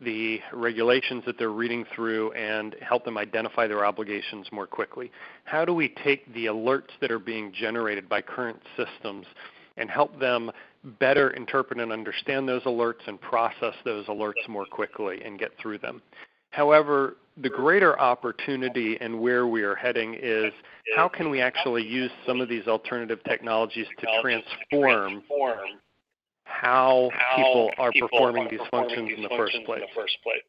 the 0.00 0.40
regulations 0.52 1.24
that 1.26 1.38
they're 1.38 1.50
reading 1.50 1.84
through 1.94 2.32
and 2.32 2.76
help 2.80 3.04
them 3.04 3.16
identify 3.16 3.66
their 3.66 3.84
obligations 3.84 4.46
more 4.52 4.66
quickly? 4.66 5.10
How 5.44 5.64
do 5.64 5.72
we 5.72 5.94
take 6.04 6.32
the 6.34 6.46
alerts 6.46 6.90
that 7.00 7.10
are 7.10 7.18
being 7.18 7.52
generated 7.52 8.08
by 8.08 8.20
current 8.20 8.60
systems 8.76 9.26
and 9.76 9.90
help 9.90 10.18
them 10.18 10.50
better 11.00 11.30
interpret 11.30 11.80
and 11.80 11.92
understand 11.92 12.48
those 12.48 12.62
alerts 12.64 13.06
and 13.06 13.20
process 13.20 13.74
those 13.84 14.06
alerts 14.06 14.48
more 14.48 14.66
quickly 14.66 15.22
and 15.24 15.38
get 15.38 15.52
through 15.60 15.78
them? 15.78 16.02
However, 16.50 17.16
the 17.38 17.50
greater 17.50 17.98
opportunity 18.00 18.96
and 19.00 19.20
where 19.20 19.46
we 19.46 19.62
are 19.62 19.74
heading 19.74 20.16
is 20.20 20.52
how 20.96 21.08
can 21.08 21.28
we 21.28 21.40
actually 21.40 21.86
use 21.86 22.10
some 22.26 22.40
of 22.40 22.48
these 22.48 22.66
alternative 22.66 23.18
technologies 23.24 23.86
to 24.00 24.06
transform 24.22 25.22
how, 26.46 27.10
how 27.12 27.36
people 27.36 27.70
are 27.78 27.92
people 27.92 28.08
performing, 28.08 28.46
are 28.46 28.50
these, 28.50 28.60
functions 28.70 29.08
these 29.08 29.16
in 29.18 29.22
the 29.22 29.28
first 29.36 29.56
place. 29.66 29.82
The 29.82 30.00
first 30.00 30.16
place. 30.22 30.42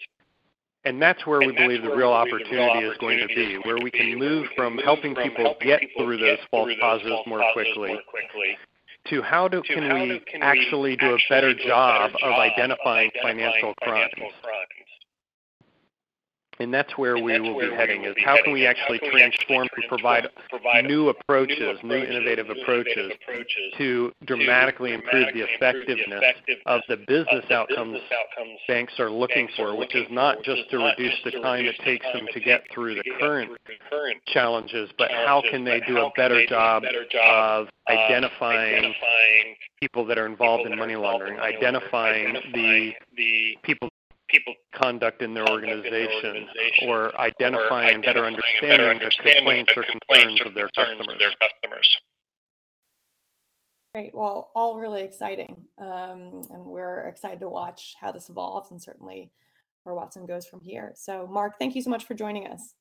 And 0.86 1.02
that's 1.02 1.26
where 1.28 1.42
and 1.42 1.52
we 1.52 1.58
believe 1.58 1.84
the 1.84 1.94
real 1.94 2.14
opportunity, 2.14 2.86
is 2.86 2.98
going 3.00 3.20
to 3.20 3.28
be, 3.28 3.60
where 3.66 3.78
we 3.78 3.92
can 3.92 4.18
move 4.18 4.48
from 4.56 4.78
helping 4.78 5.16
people 5.16 5.56
get 5.60 5.82
through 5.98 6.18
those 6.18 6.38
false 6.50 6.72
positives 6.80 7.22
more 7.28 7.44
quickly 7.54 7.98
to 9.10 9.22
how 9.22 9.48
do, 9.48 9.62
can, 9.62 9.94
we 9.94 10.22
actually 10.42 10.96
do 10.98 11.14
a 11.14 11.18
better 11.30 11.54
job 11.54 12.12
of 12.22 12.34
identifying 12.34 13.10
financial 13.22 13.74
crimes. 13.82 14.12
And 16.60 16.74
that's 16.74 16.98
where 16.98 17.16
and 17.16 17.26
we 17.26 17.34
that's 17.34 17.44
will 17.44 17.60
be 17.60 17.76
heading 17.76 18.04
is 18.06 18.16
how 18.24 18.42
can 18.44 18.54
we 18.54 18.66
actually 18.66 19.00
transform 19.12 19.68
and 19.76 19.86
provide, 19.88 20.28
provide 20.50 20.86
new 20.86 21.10
approaches, 21.10 21.58
new, 21.60 21.70
approaches, 21.70 21.84
new 21.84 21.96
innovative, 21.96 22.50
approaches, 22.50 23.12
approaches 23.22 23.74
to 23.78 24.12
dramatically 24.26 24.94
improve 24.94 25.28
the 25.34 25.42
effectiveness 25.42 26.24
of 26.66 26.82
the 26.90 26.98
business 27.08 27.46
outcomes 27.52 28.00
banks 28.68 28.94
are 29.00 29.12
looking 29.12 29.48
for, 29.56 29.78
which 29.78 29.96
is 29.96 30.08
not 30.10 30.42
just 30.44 30.70
to 30.72 30.78
reduce 30.78 31.14
the 31.24 31.32
time 31.32 31.66
it 31.66 31.76
takes 31.84 32.06
them 32.14 32.26
to 32.34 32.40
get 32.40 32.64
through 32.74 32.96
the 32.96 33.04
current 33.20 33.52
challenges, 34.26 34.90
but 34.98 35.12
how 35.12 35.44
can 35.50 35.64
they 35.64 35.80
do 35.88 35.98
a 35.98 36.12
better 36.16 36.46
job 36.48 36.84
of 37.24 37.68
identifying 37.88 38.94
people 39.80 40.06
that 40.06 40.18
are 40.18 40.26
involved 40.26 40.66
in 40.66 40.78
money 40.78 40.96
laundering, 40.96 41.40
identifying 41.40 42.36
the 42.54 42.94
people 43.64 43.90
people 44.30 44.54
conduct 44.74 45.22
in 45.22 45.34
their 45.34 45.48
organization, 45.50 46.48
or 46.84 47.20
identifying 47.20 47.96
and 47.96 48.04
better 48.04 48.26
understanding 48.26 49.00
the 49.00 49.12
complaints 49.22 49.74
or 49.76 49.84
concerns 49.84 50.42
of 50.46 50.54
their 50.54 50.70
customers. 50.70 51.98
Great. 53.94 54.14
Well, 54.14 54.52
all 54.54 54.78
really 54.78 55.02
exciting. 55.02 55.66
Um, 55.80 56.44
and 56.52 56.66
we're 56.66 57.08
excited 57.08 57.40
to 57.40 57.50
watch 57.50 57.96
how 58.00 58.12
this 58.12 58.30
evolves 58.30 58.70
and 58.72 58.82
certainly 58.82 59.32
where 59.84 59.96
Watson 59.96 60.26
goes 60.26 60.46
from 60.46 60.60
here. 60.60 60.92
So, 60.96 61.26
Mark, 61.26 61.58
thank 61.58 61.76
you 61.76 61.82
so 61.82 61.90
much 61.90 62.06
for 62.06 62.14
joining 62.14 62.46
us. 62.48 62.76